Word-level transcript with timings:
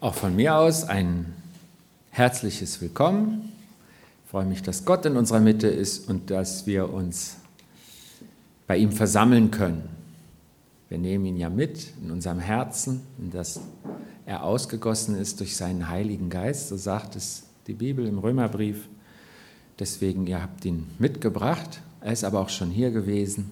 Auch 0.00 0.14
von 0.14 0.36
mir 0.36 0.54
aus 0.54 0.84
ein 0.84 1.26
herzliches 2.10 2.80
Willkommen. 2.80 3.52
Ich 4.24 4.30
freue 4.30 4.44
mich, 4.44 4.62
dass 4.62 4.84
Gott 4.84 5.04
in 5.06 5.16
unserer 5.16 5.40
Mitte 5.40 5.66
ist 5.66 6.08
und 6.08 6.30
dass 6.30 6.68
wir 6.68 6.92
uns 6.92 7.38
bei 8.68 8.76
ihm 8.76 8.92
versammeln 8.92 9.50
können. 9.50 9.88
Wir 10.88 10.98
nehmen 10.98 11.26
ihn 11.26 11.36
ja 11.36 11.50
mit 11.50 11.88
in 12.00 12.12
unserem 12.12 12.38
Herzen, 12.38 13.00
in 13.18 13.32
das 13.32 13.58
er 14.24 14.44
ausgegossen 14.44 15.16
ist 15.16 15.40
durch 15.40 15.56
seinen 15.56 15.88
Heiligen 15.88 16.30
Geist, 16.30 16.68
so 16.68 16.76
sagt 16.76 17.16
es 17.16 17.42
die 17.66 17.74
Bibel 17.74 18.06
im 18.06 18.20
Römerbrief. 18.20 18.86
Deswegen, 19.80 20.28
ihr 20.28 20.40
habt 20.40 20.64
ihn 20.64 20.86
mitgebracht, 21.00 21.80
er 22.02 22.12
ist 22.12 22.22
aber 22.22 22.38
auch 22.38 22.50
schon 22.50 22.70
hier 22.70 22.92
gewesen 22.92 23.50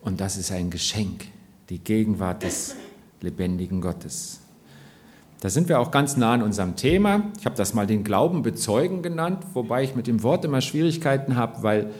und 0.00 0.20
das 0.20 0.36
ist 0.36 0.50
ein 0.50 0.70
Geschenk, 0.70 1.26
die 1.68 1.78
Gegenwart 1.78 2.42
des 2.42 2.74
lebendigen 3.20 3.80
Gottes. 3.80 4.40
Da 5.42 5.48
sind 5.48 5.68
wir 5.68 5.80
auch 5.80 5.90
ganz 5.90 6.16
nah 6.16 6.34
an 6.34 6.42
unserem 6.42 6.76
Thema. 6.76 7.24
Ich 7.36 7.46
habe 7.46 7.56
das 7.56 7.74
mal 7.74 7.84
den 7.84 8.04
Glauben 8.04 8.42
bezeugen 8.42 9.02
genannt, 9.02 9.44
wobei 9.54 9.82
ich 9.82 9.96
mit 9.96 10.06
dem 10.06 10.22
Wort 10.22 10.44
immer 10.44 10.60
Schwierigkeiten 10.60 11.34
habe, 11.34 11.64
weil 11.64 11.90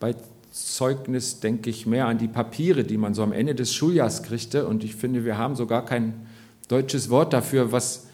bei 0.00 0.14
Zeugnis 0.52 1.40
denke 1.40 1.70
ich 1.70 1.86
mehr 1.86 2.06
an 2.06 2.18
die 2.18 2.28
Papiere, 2.28 2.84
die 2.84 2.98
man 2.98 3.14
so 3.14 3.22
am 3.22 3.32
Ende 3.32 3.54
des 3.54 3.72
Schuljahrs 3.72 4.22
kriegte. 4.22 4.66
Und 4.66 4.84
ich 4.84 4.96
finde, 4.96 5.24
wir 5.24 5.38
haben 5.38 5.56
so 5.56 5.66
gar 5.66 5.86
kein 5.86 6.26
deutsches 6.68 7.08
Wort 7.08 7.32
dafür, 7.32 7.72
was, 7.72 8.06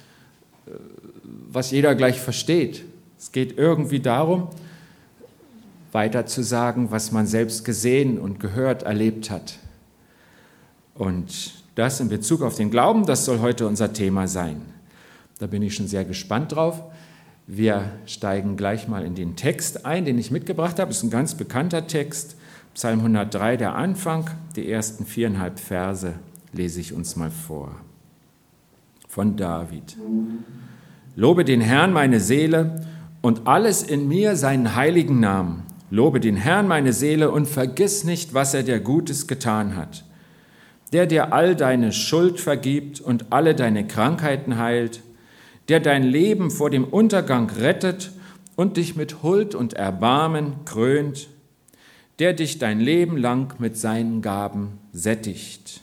äh, 0.68 0.70
was 1.50 1.72
jeder 1.72 1.96
gleich 1.96 2.20
versteht. 2.20 2.84
Es 3.18 3.32
geht 3.32 3.58
irgendwie 3.58 3.98
darum, 3.98 4.50
weiter 5.90 6.26
zu 6.26 6.44
sagen, 6.44 6.92
was 6.92 7.10
man 7.10 7.26
selbst 7.26 7.64
gesehen 7.64 8.20
und 8.20 8.38
gehört, 8.38 8.84
erlebt 8.84 9.32
hat. 9.32 9.58
Und 10.94 11.59
das 11.80 11.98
in 11.98 12.10
Bezug 12.10 12.42
auf 12.42 12.56
den 12.56 12.70
Glauben, 12.70 13.06
das 13.06 13.24
soll 13.24 13.40
heute 13.40 13.66
unser 13.66 13.94
Thema 13.94 14.28
sein. 14.28 14.60
Da 15.38 15.46
bin 15.46 15.62
ich 15.62 15.74
schon 15.74 15.88
sehr 15.88 16.04
gespannt 16.04 16.52
drauf. 16.52 16.82
Wir 17.46 17.92
steigen 18.04 18.58
gleich 18.58 18.86
mal 18.86 19.02
in 19.02 19.14
den 19.14 19.34
Text 19.34 19.86
ein, 19.86 20.04
den 20.04 20.18
ich 20.18 20.30
mitgebracht 20.30 20.78
habe. 20.78 20.90
Ist 20.90 21.02
ein 21.02 21.10
ganz 21.10 21.34
bekannter 21.34 21.86
Text, 21.86 22.36
Psalm 22.74 22.98
103, 22.98 23.56
der 23.56 23.76
Anfang. 23.76 24.28
Die 24.56 24.70
ersten 24.70 25.06
viereinhalb 25.06 25.58
Verse 25.58 26.12
lese 26.52 26.80
ich 26.80 26.92
uns 26.92 27.16
mal 27.16 27.30
vor. 27.30 27.74
Von 29.08 29.38
David. 29.38 29.96
Lobe 31.16 31.46
den 31.46 31.62
Herrn, 31.62 31.94
meine 31.94 32.20
Seele, 32.20 32.84
und 33.22 33.46
alles 33.46 33.82
in 33.82 34.06
mir 34.06 34.36
seinen 34.36 34.76
heiligen 34.76 35.18
Namen. 35.18 35.62
Lobe 35.90 36.20
den 36.20 36.36
Herrn, 36.36 36.68
meine 36.68 36.92
Seele, 36.92 37.30
und 37.30 37.48
vergiss 37.48 38.04
nicht, 38.04 38.34
was 38.34 38.52
er 38.52 38.64
dir 38.64 38.80
Gutes 38.80 39.26
getan 39.26 39.76
hat 39.76 40.04
der 40.92 41.06
dir 41.06 41.32
all 41.32 41.54
deine 41.54 41.92
Schuld 41.92 42.40
vergibt 42.40 43.00
und 43.00 43.32
alle 43.32 43.54
deine 43.54 43.86
Krankheiten 43.86 44.58
heilt, 44.58 45.02
der 45.68 45.80
dein 45.80 46.02
Leben 46.02 46.50
vor 46.50 46.70
dem 46.70 46.84
Untergang 46.84 47.48
rettet 47.50 48.10
und 48.56 48.76
dich 48.76 48.96
mit 48.96 49.22
Huld 49.22 49.54
und 49.54 49.74
Erbarmen 49.74 50.64
krönt, 50.64 51.28
der 52.18 52.32
dich 52.32 52.58
dein 52.58 52.80
Leben 52.80 53.16
lang 53.16 53.54
mit 53.58 53.76
seinen 53.76 54.20
Gaben 54.20 54.78
sättigt. 54.92 55.80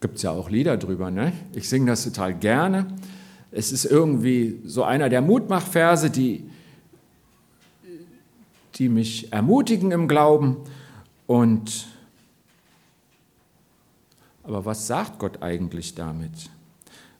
Gibt 0.00 0.16
es 0.16 0.22
ja 0.22 0.30
auch 0.30 0.50
Lieder 0.50 0.76
drüber, 0.76 1.10
ne? 1.10 1.32
Ich 1.54 1.68
singe 1.68 1.86
das 1.86 2.04
total 2.04 2.34
gerne. 2.34 2.86
Es 3.50 3.72
ist 3.72 3.84
irgendwie 3.84 4.60
so 4.64 4.82
einer 4.82 5.08
der 5.08 5.20
Mutmachverse, 5.20 6.10
die, 6.10 6.44
die 8.74 8.88
mich 8.88 9.32
ermutigen 9.32 9.92
im 9.92 10.08
Glauben 10.08 10.56
und 11.26 11.86
aber 14.46 14.64
was 14.64 14.86
sagt 14.86 15.18
Gott 15.18 15.42
eigentlich 15.42 15.94
damit? 15.94 16.50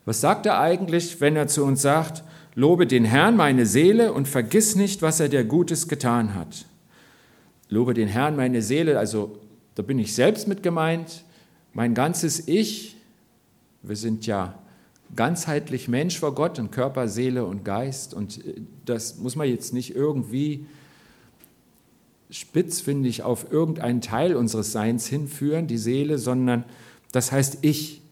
Was 0.04 0.20
sagt 0.20 0.46
er 0.46 0.60
eigentlich, 0.60 1.20
wenn 1.20 1.36
er 1.36 1.48
zu 1.48 1.64
uns 1.64 1.82
sagt, 1.82 2.22
Lobe 2.54 2.86
den 2.86 3.04
Herrn 3.04 3.36
meine 3.36 3.66
Seele 3.66 4.14
und 4.14 4.28
vergiss 4.28 4.76
nicht, 4.76 5.02
was 5.02 5.20
er 5.20 5.28
dir 5.28 5.44
Gutes 5.44 5.88
getan 5.88 6.34
hat? 6.34 6.64
Lobe 7.68 7.92
den 7.92 8.08
Herrn 8.08 8.36
meine 8.36 8.62
Seele, 8.62 8.98
also 8.98 9.38
da 9.74 9.82
bin 9.82 9.98
ich 9.98 10.14
selbst 10.14 10.48
mit 10.48 10.62
gemeint, 10.62 11.24
mein 11.74 11.92
ganzes 11.92 12.48
Ich, 12.48 12.96
wir 13.82 13.96
sind 13.96 14.26
ja 14.26 14.54
ganzheitlich 15.14 15.88
Mensch 15.88 16.18
vor 16.18 16.34
Gott 16.34 16.58
in 16.58 16.70
Körper, 16.70 17.08
Seele 17.08 17.44
und 17.44 17.64
Geist 17.64 18.14
und 18.14 18.44
äh, 18.46 18.62
das 18.84 19.18
muss 19.18 19.36
man 19.36 19.48
jetzt 19.48 19.74
nicht 19.74 19.94
irgendwie 19.94 20.66
spitz, 22.30 22.80
finde 22.80 23.08
ich, 23.08 23.22
auf 23.22 23.52
irgendeinen 23.52 24.00
Teil 24.00 24.34
unseres 24.34 24.72
Seins 24.72 25.06
hinführen, 25.06 25.66
die 25.66 25.78
Seele, 25.78 26.18
sondern 26.18 26.64
das 27.12 27.32
heißt 27.32 27.58
ich. 27.62 28.02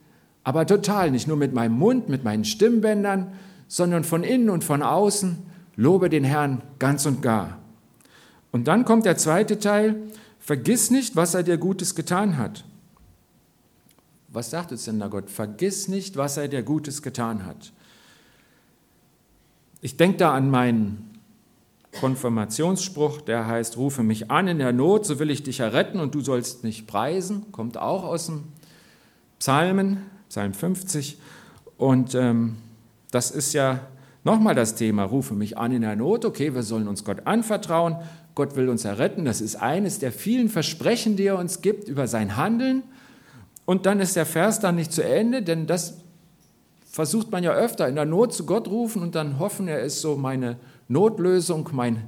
Aber 0.42 0.66
total, 0.66 1.10
nicht 1.10 1.26
nur 1.26 1.36
mit 1.36 1.54
meinem 1.54 1.78
Mund, 1.78 2.08
mit 2.08 2.24
meinen 2.24 2.44
Stimmbändern, 2.44 3.32
sondern 3.68 4.04
von 4.04 4.22
innen 4.22 4.50
und 4.50 4.62
von 4.62 4.82
außen, 4.82 5.38
lobe 5.76 6.10
den 6.10 6.24
Herrn 6.24 6.62
ganz 6.78 7.06
und 7.06 7.22
gar. 7.22 7.58
Und 8.52 8.68
dann 8.68 8.84
kommt 8.84 9.04
der 9.04 9.16
zweite 9.16 9.58
Teil, 9.58 9.96
vergiss 10.38 10.90
nicht, 10.90 11.16
was 11.16 11.34
er 11.34 11.42
dir 11.42 11.56
Gutes 11.56 11.94
getan 11.94 12.36
hat. 12.38 12.64
Was 14.28 14.50
sagt 14.50 14.72
uns 14.72 14.84
denn 14.84 15.00
da 15.00 15.08
Gott? 15.08 15.30
Vergiss 15.30 15.88
nicht, 15.88 16.16
was 16.16 16.36
er 16.36 16.48
dir 16.48 16.62
Gutes 16.62 17.02
getan 17.02 17.46
hat. 17.46 17.72
Ich 19.80 19.96
denke 19.96 20.18
da 20.18 20.34
an 20.34 20.50
meinen 20.50 21.20
Konfirmationsspruch, 22.00 23.22
der 23.22 23.46
heißt, 23.46 23.76
rufe 23.76 24.02
mich 24.02 24.30
an 24.30 24.48
in 24.48 24.58
der 24.58 24.72
Not, 24.72 25.06
so 25.06 25.18
will 25.18 25.30
ich 25.30 25.42
dich 25.42 25.60
erretten 25.60 26.00
und 26.00 26.14
du 26.14 26.20
sollst 26.20 26.64
mich 26.64 26.86
preisen, 26.86 27.52
kommt 27.52 27.76
auch 27.76 28.04
aus 28.04 28.26
dem 28.26 28.44
Psalmen, 29.38 29.98
Psalm 30.28 30.54
50. 30.54 31.18
Und 31.76 32.14
ähm, 32.14 32.56
das 33.10 33.30
ist 33.30 33.52
ja 33.52 33.80
nochmal 34.24 34.54
das 34.54 34.74
Thema, 34.74 35.04
rufe 35.04 35.34
mich 35.34 35.58
an 35.58 35.72
in 35.72 35.82
der 35.82 35.96
Not. 35.96 36.24
Okay, 36.24 36.54
wir 36.54 36.62
sollen 36.62 36.88
uns 36.88 37.04
Gott 37.04 37.26
anvertrauen. 37.26 37.96
Gott 38.34 38.56
will 38.56 38.68
uns 38.68 38.84
erretten. 38.84 39.24
Das 39.24 39.40
ist 39.40 39.56
eines 39.56 39.98
der 39.98 40.12
vielen 40.12 40.48
Versprechen, 40.48 41.16
die 41.16 41.26
er 41.26 41.38
uns 41.38 41.60
gibt 41.60 41.88
über 41.88 42.08
sein 42.08 42.36
Handeln. 42.36 42.82
Und 43.64 43.86
dann 43.86 44.00
ist 44.00 44.16
der 44.16 44.26
Vers 44.26 44.60
dann 44.60 44.74
nicht 44.74 44.92
zu 44.92 45.02
Ende, 45.04 45.42
denn 45.42 45.66
das 45.66 45.98
versucht 46.94 47.30
man 47.32 47.42
ja 47.42 47.52
öfter, 47.52 47.88
in 47.88 47.94
der 47.94 48.04
Not 48.04 48.34
zu 48.34 48.46
Gott 48.46 48.68
rufen 48.68 49.02
und 49.02 49.14
dann 49.14 49.38
hoffen, 49.38 49.68
er 49.68 49.80
ist 49.80 50.00
so 50.00 50.16
meine 50.16 50.56
Notlösung, 50.86 51.68
mein, 51.72 52.04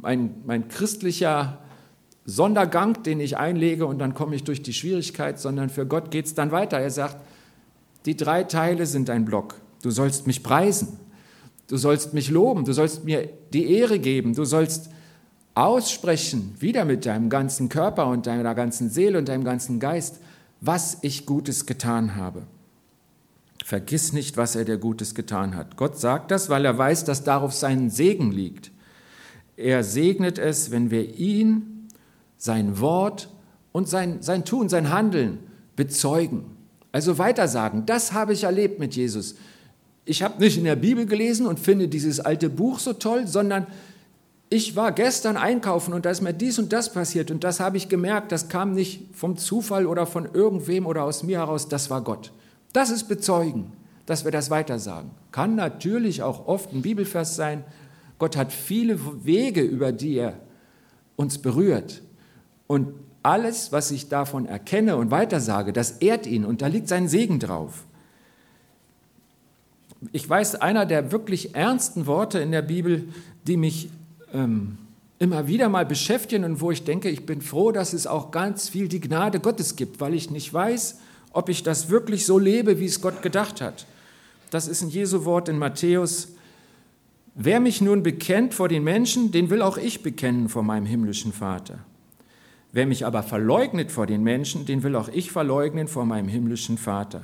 mein, 0.00 0.34
mein 0.44 0.68
christlicher 0.68 1.58
Sondergang, 2.30 3.02
den 3.04 3.20
ich 3.20 3.38
einlege 3.38 3.86
und 3.86 3.98
dann 4.00 4.12
komme 4.12 4.36
ich 4.36 4.44
durch 4.44 4.60
die 4.60 4.74
Schwierigkeit, 4.74 5.40
sondern 5.40 5.70
für 5.70 5.86
Gott 5.86 6.10
geht 6.10 6.26
es 6.26 6.34
dann 6.34 6.52
weiter. 6.52 6.78
Er 6.78 6.90
sagt, 6.90 7.16
die 8.04 8.18
drei 8.18 8.44
Teile 8.44 8.84
sind 8.84 9.08
ein 9.08 9.24
Block. 9.24 9.54
Du 9.80 9.90
sollst 9.90 10.26
mich 10.26 10.42
preisen, 10.42 10.98
du 11.68 11.78
sollst 11.78 12.12
mich 12.12 12.28
loben, 12.28 12.66
du 12.66 12.74
sollst 12.74 13.04
mir 13.04 13.30
die 13.54 13.72
Ehre 13.72 13.98
geben, 13.98 14.34
du 14.34 14.44
sollst 14.44 14.90
aussprechen, 15.54 16.54
wieder 16.58 16.84
mit 16.84 17.06
deinem 17.06 17.30
ganzen 17.30 17.70
Körper 17.70 18.08
und 18.08 18.26
deiner 18.26 18.54
ganzen 18.54 18.90
Seele 18.90 19.16
und 19.16 19.28
deinem 19.30 19.44
ganzen 19.44 19.80
Geist, 19.80 20.20
was 20.60 20.98
ich 21.00 21.24
Gutes 21.24 21.64
getan 21.64 22.14
habe. 22.14 22.42
Vergiss 23.64 24.12
nicht, 24.12 24.36
was 24.36 24.54
er 24.54 24.66
dir 24.66 24.76
Gutes 24.76 25.14
getan 25.14 25.56
hat. 25.56 25.78
Gott 25.78 25.98
sagt 25.98 26.30
das, 26.30 26.50
weil 26.50 26.66
er 26.66 26.76
weiß, 26.76 27.04
dass 27.04 27.24
darauf 27.24 27.54
sein 27.54 27.88
Segen 27.88 28.32
liegt. 28.32 28.70
Er 29.56 29.82
segnet 29.82 30.38
es, 30.38 30.70
wenn 30.70 30.90
wir 30.90 31.16
ihn 31.16 31.77
sein 32.38 32.80
Wort 32.80 33.28
und 33.72 33.88
sein, 33.88 34.22
sein 34.22 34.44
Tun, 34.44 34.68
sein 34.68 34.90
Handeln 34.90 35.40
bezeugen. 35.76 36.44
Also 36.92 37.18
weitersagen, 37.18 37.84
das 37.84 38.12
habe 38.12 38.32
ich 38.32 38.44
erlebt 38.44 38.78
mit 38.78 38.96
Jesus. 38.96 39.34
Ich 40.04 40.22
habe 40.22 40.40
nicht 40.40 40.56
in 40.56 40.64
der 40.64 40.76
Bibel 40.76 41.04
gelesen 41.04 41.46
und 41.46 41.60
finde 41.60 41.88
dieses 41.88 42.18
alte 42.18 42.48
Buch 42.48 42.78
so 42.78 42.94
toll, 42.94 43.26
sondern 43.26 43.66
ich 44.50 44.74
war 44.74 44.92
gestern 44.92 45.36
einkaufen 45.36 45.92
und 45.92 46.06
da 46.06 46.10
ist 46.10 46.22
mir 46.22 46.32
dies 46.32 46.58
und 46.58 46.72
das 46.72 46.92
passiert 46.92 47.30
und 47.30 47.44
das 47.44 47.60
habe 47.60 47.76
ich 47.76 47.90
gemerkt, 47.90 48.32
das 48.32 48.48
kam 48.48 48.72
nicht 48.72 49.02
vom 49.12 49.36
Zufall 49.36 49.84
oder 49.84 50.06
von 50.06 50.26
irgendwem 50.32 50.86
oder 50.86 51.04
aus 51.04 51.22
mir 51.22 51.38
heraus, 51.38 51.68
das 51.68 51.90
war 51.90 52.00
Gott. 52.00 52.32
Das 52.72 52.88
ist 52.88 53.04
Bezeugen, 53.04 53.72
dass 54.06 54.24
wir 54.24 54.32
das 54.32 54.48
weitersagen. 54.48 55.10
Kann 55.32 55.54
natürlich 55.54 56.22
auch 56.22 56.46
oft 56.46 56.72
ein 56.72 56.80
Bibelvers 56.80 57.36
sein. 57.36 57.62
Gott 58.18 58.36
hat 58.36 58.52
viele 58.52 58.98
Wege, 59.24 59.60
über 59.60 59.92
die 59.92 60.14
er 60.14 60.40
uns 61.16 61.36
berührt. 61.36 62.00
Und 62.68 62.94
alles, 63.24 63.72
was 63.72 63.90
ich 63.90 64.08
davon 64.08 64.46
erkenne 64.46 64.96
und 64.96 65.10
weitersage, 65.10 65.72
das 65.72 65.98
ehrt 65.98 66.26
ihn 66.26 66.44
und 66.44 66.62
da 66.62 66.68
liegt 66.68 66.86
sein 66.86 67.08
Segen 67.08 67.40
drauf. 67.40 67.84
Ich 70.12 70.28
weiß, 70.28 70.54
einer 70.56 70.86
der 70.86 71.10
wirklich 71.10 71.56
ernsten 71.56 72.06
Worte 72.06 72.38
in 72.38 72.52
der 72.52 72.62
Bibel, 72.62 73.08
die 73.48 73.56
mich 73.56 73.90
ähm, 74.32 74.78
immer 75.18 75.48
wieder 75.48 75.68
mal 75.68 75.84
beschäftigen 75.84 76.44
und 76.44 76.60
wo 76.60 76.70
ich 76.70 76.84
denke, 76.84 77.08
ich 77.08 77.26
bin 77.26 77.42
froh, 77.42 77.72
dass 77.72 77.92
es 77.92 78.06
auch 78.06 78.30
ganz 78.30 78.68
viel 78.68 78.86
die 78.86 79.00
Gnade 79.00 79.40
Gottes 79.40 79.74
gibt, 79.74 80.00
weil 80.00 80.14
ich 80.14 80.30
nicht 80.30 80.54
weiß, 80.54 81.00
ob 81.32 81.48
ich 81.48 81.64
das 81.64 81.90
wirklich 81.90 82.24
so 82.24 82.38
lebe, 82.38 82.78
wie 82.78 82.86
es 82.86 83.00
Gott 83.00 83.22
gedacht 83.22 83.60
hat. 83.60 83.86
Das 84.50 84.68
ist 84.68 84.82
ein 84.82 84.90
Jesu 84.90 85.24
Wort 85.24 85.48
in 85.48 85.58
Matthäus. 85.58 86.28
Wer 87.34 87.60
mich 87.60 87.80
nun 87.80 88.02
bekennt 88.02 88.54
vor 88.54 88.68
den 88.68 88.84
Menschen, 88.84 89.32
den 89.32 89.50
will 89.50 89.62
auch 89.62 89.78
ich 89.78 90.02
bekennen 90.02 90.48
vor 90.48 90.62
meinem 90.62 90.86
himmlischen 90.86 91.32
Vater. 91.32 91.80
Wer 92.72 92.86
mich 92.86 93.06
aber 93.06 93.22
verleugnet 93.22 93.90
vor 93.90 94.06
den 94.06 94.22
Menschen, 94.22 94.66
den 94.66 94.82
will 94.82 94.94
auch 94.94 95.08
ich 95.08 95.32
verleugnen 95.32 95.88
vor 95.88 96.04
meinem 96.04 96.28
himmlischen 96.28 96.76
Vater. 96.76 97.22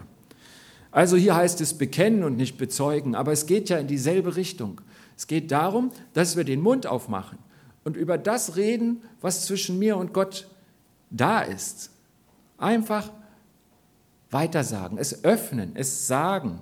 Also 0.91 1.17
hier 1.17 1.35
heißt 1.35 1.61
es 1.61 1.75
bekennen 1.75 2.23
und 2.23 2.37
nicht 2.37 2.57
bezeugen, 2.57 3.15
aber 3.15 3.33
es 3.33 3.47
geht 3.47 3.69
ja 3.69 3.79
in 3.79 3.87
dieselbe 3.87 4.37
Richtung. 4.37 4.81
Es 5.17 5.27
geht 5.27 5.51
darum, 5.51 5.91
dass 6.13 6.37
wir 6.37 6.45
den 6.45 6.61
Mund 6.61 6.87
aufmachen 6.87 7.39
und 7.85 7.97
über 7.97 8.17
das 8.17 8.57
reden, 8.57 9.03
was 9.21 9.45
zwischen 9.45 9.79
mir 9.79 9.97
und 9.97 10.13
Gott 10.15 10.49
da 11.11 11.41
ist. 11.41 11.91
Einfach 12.59 13.11
weitersagen, 14.31 14.99
es 14.99 15.25
öffnen, 15.25 15.73
es 15.75 16.07
sagen. 16.07 16.61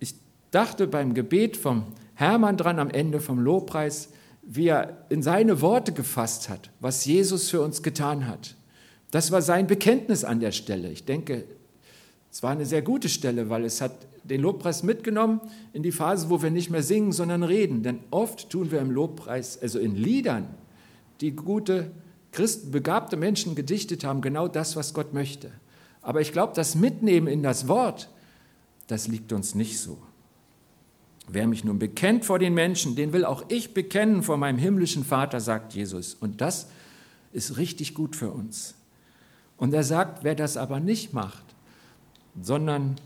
Ich 0.00 0.14
dachte 0.50 0.86
beim 0.86 1.14
Gebet 1.14 1.56
vom 1.56 1.84
Hermann 2.14 2.56
dran 2.56 2.78
am 2.78 2.90
Ende 2.90 3.20
vom 3.20 3.38
Lobpreis, 3.38 4.10
wie 4.50 4.68
er 4.68 5.04
in 5.10 5.22
seine 5.22 5.60
Worte 5.60 5.92
gefasst 5.92 6.48
hat, 6.48 6.70
was 6.80 7.04
Jesus 7.04 7.50
für 7.50 7.60
uns 7.60 7.82
getan 7.82 8.26
hat. 8.26 8.56
Das 9.10 9.30
war 9.30 9.42
sein 9.42 9.66
Bekenntnis 9.66 10.24
an 10.24 10.40
der 10.40 10.52
Stelle. 10.52 10.90
Ich 10.90 11.04
denke, 11.04 11.44
es 12.32 12.42
war 12.42 12.50
eine 12.50 12.64
sehr 12.64 12.80
gute 12.80 13.10
Stelle, 13.10 13.50
weil 13.50 13.66
es 13.66 13.82
hat 13.82 13.92
den 14.24 14.40
Lobpreis 14.40 14.82
mitgenommen 14.82 15.42
in 15.74 15.82
die 15.82 15.92
Phase, 15.92 16.30
wo 16.30 16.42
wir 16.42 16.50
nicht 16.50 16.70
mehr 16.70 16.82
singen, 16.82 17.12
sondern 17.12 17.42
reden. 17.42 17.82
Denn 17.82 18.00
oft 18.10 18.48
tun 18.48 18.70
wir 18.70 18.80
im 18.80 18.90
Lobpreis, 18.90 19.60
also 19.60 19.78
in 19.78 19.94
Liedern, 19.96 20.48
die 21.20 21.32
gute 21.32 21.90
Christen, 22.32 22.70
begabte 22.70 23.18
Menschen 23.18 23.54
gedichtet 23.54 24.02
haben, 24.02 24.22
genau 24.22 24.48
das, 24.48 24.76
was 24.76 24.94
Gott 24.94 25.12
möchte. 25.12 25.50
Aber 26.00 26.22
ich 26.22 26.32
glaube, 26.32 26.54
das 26.54 26.74
Mitnehmen 26.74 27.26
in 27.26 27.42
das 27.42 27.68
Wort, 27.68 28.08
das 28.86 29.08
liegt 29.08 29.30
uns 29.34 29.54
nicht 29.54 29.78
so. 29.78 29.98
Wer 31.30 31.46
mich 31.46 31.62
nun 31.62 31.78
bekennt 31.78 32.24
vor 32.24 32.38
den 32.38 32.54
Menschen, 32.54 32.96
den 32.96 33.12
will 33.12 33.24
auch 33.24 33.44
ich 33.48 33.74
bekennen 33.74 34.22
vor 34.22 34.38
meinem 34.38 34.58
himmlischen 34.58 35.04
Vater, 35.04 35.40
sagt 35.40 35.74
Jesus. 35.74 36.14
Und 36.14 36.40
das 36.40 36.68
ist 37.32 37.58
richtig 37.58 37.94
gut 37.94 38.16
für 38.16 38.30
uns. 38.30 38.74
Und 39.58 39.74
er 39.74 39.84
sagt, 39.84 40.24
wer 40.24 40.34
das 40.34 40.56
aber 40.56 40.80
nicht 40.80 41.12
macht, 41.12 41.44
sondern 42.40 42.96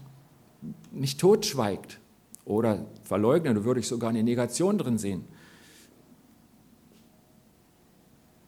nicht 0.92 1.20
totschweigt 1.20 1.98
oder 2.44 2.86
verleugnet, 3.02 3.56
da 3.56 3.64
würde 3.64 3.80
ich 3.80 3.88
sogar 3.88 4.10
eine 4.10 4.22
Negation 4.22 4.78
drin 4.78 4.98
sehen, 4.98 5.24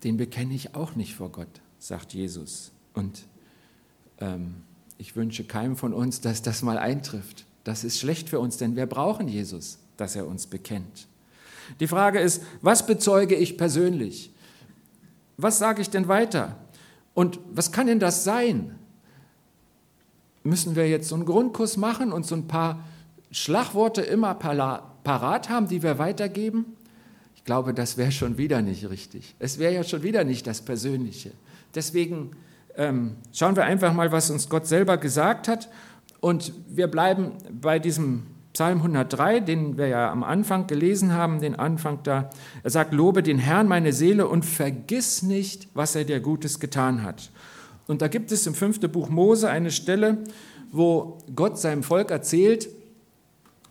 den 0.04 0.18
bekenne 0.18 0.54
ich 0.54 0.74
auch 0.74 0.94
nicht 0.94 1.14
vor 1.14 1.32
Gott, 1.32 1.62
sagt 1.78 2.12
Jesus. 2.12 2.72
Und 2.92 3.26
ähm, 4.18 4.56
ich 4.98 5.16
wünsche 5.16 5.44
keinem 5.44 5.76
von 5.76 5.92
uns, 5.92 6.20
dass 6.20 6.42
das 6.42 6.62
mal 6.62 6.78
eintrifft. 6.78 7.46
Das 7.64 7.82
ist 7.82 7.98
schlecht 7.98 8.28
für 8.28 8.38
uns, 8.38 8.58
denn 8.58 8.76
wir 8.76 8.86
brauchen 8.86 9.26
Jesus, 9.26 9.78
dass 9.96 10.16
er 10.16 10.26
uns 10.26 10.46
bekennt. 10.46 11.08
Die 11.80 11.86
Frage 11.86 12.20
ist, 12.20 12.42
was 12.60 12.86
bezeuge 12.86 13.34
ich 13.34 13.56
persönlich? 13.56 14.32
Was 15.36 15.58
sage 15.58 15.80
ich 15.80 15.90
denn 15.90 16.08
weiter? 16.08 16.56
Und 17.14 17.40
was 17.52 17.72
kann 17.72 17.86
denn 17.86 18.00
das 18.00 18.24
sein? 18.24 18.78
Müssen 20.42 20.76
wir 20.76 20.88
jetzt 20.88 21.08
so 21.08 21.14
einen 21.14 21.24
Grundkurs 21.24 21.76
machen 21.76 22.12
und 22.12 22.26
so 22.26 22.34
ein 22.34 22.46
paar 22.46 22.84
Schlagworte 23.30 24.02
immer 24.02 24.34
parat 24.34 25.48
haben, 25.48 25.68
die 25.68 25.82
wir 25.82 25.98
weitergeben? 25.98 26.66
Ich 27.34 27.44
glaube, 27.44 27.72
das 27.72 27.96
wäre 27.96 28.12
schon 28.12 28.36
wieder 28.36 28.60
nicht 28.62 28.88
richtig. 28.90 29.34
Es 29.38 29.58
wäre 29.58 29.72
ja 29.72 29.84
schon 29.84 30.02
wieder 30.02 30.24
nicht 30.24 30.46
das 30.46 30.60
Persönliche. 30.60 31.30
Deswegen 31.74 32.32
ähm, 32.76 33.16
schauen 33.32 33.56
wir 33.56 33.64
einfach 33.64 33.92
mal, 33.92 34.12
was 34.12 34.30
uns 34.30 34.48
Gott 34.48 34.66
selber 34.66 34.98
gesagt 34.98 35.48
hat. 35.48 35.68
Und 36.24 36.54
wir 36.68 36.86
bleiben 36.86 37.32
bei 37.52 37.78
diesem 37.78 38.22
Psalm 38.54 38.78
103, 38.78 39.40
den 39.40 39.76
wir 39.76 39.88
ja 39.88 40.10
am 40.10 40.24
Anfang 40.24 40.66
gelesen 40.66 41.12
haben, 41.12 41.38
den 41.38 41.54
Anfang 41.54 41.98
da. 42.02 42.30
Er 42.62 42.70
sagt, 42.70 42.94
lobe 42.94 43.22
den 43.22 43.38
Herrn 43.38 43.68
meine 43.68 43.92
Seele 43.92 44.26
und 44.26 44.42
vergiss 44.42 45.22
nicht, 45.22 45.68
was 45.74 45.94
er 45.94 46.04
dir 46.04 46.20
Gutes 46.20 46.60
getan 46.60 47.02
hat. 47.02 47.30
Und 47.88 48.00
da 48.00 48.08
gibt 48.08 48.32
es 48.32 48.46
im 48.46 48.54
fünften 48.54 48.90
Buch 48.90 49.10
Mose 49.10 49.50
eine 49.50 49.70
Stelle, 49.70 50.16
wo 50.72 51.18
Gott 51.36 51.58
seinem 51.58 51.82
Volk 51.82 52.10
erzählt, 52.10 52.70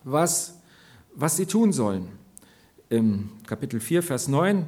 was, 0.04 0.60
was 1.12 1.36
sie 1.36 1.46
tun 1.46 1.72
sollen. 1.72 2.06
Im 2.88 3.30
Kapitel 3.48 3.80
4, 3.80 4.00
Vers 4.00 4.28
9 4.28 4.64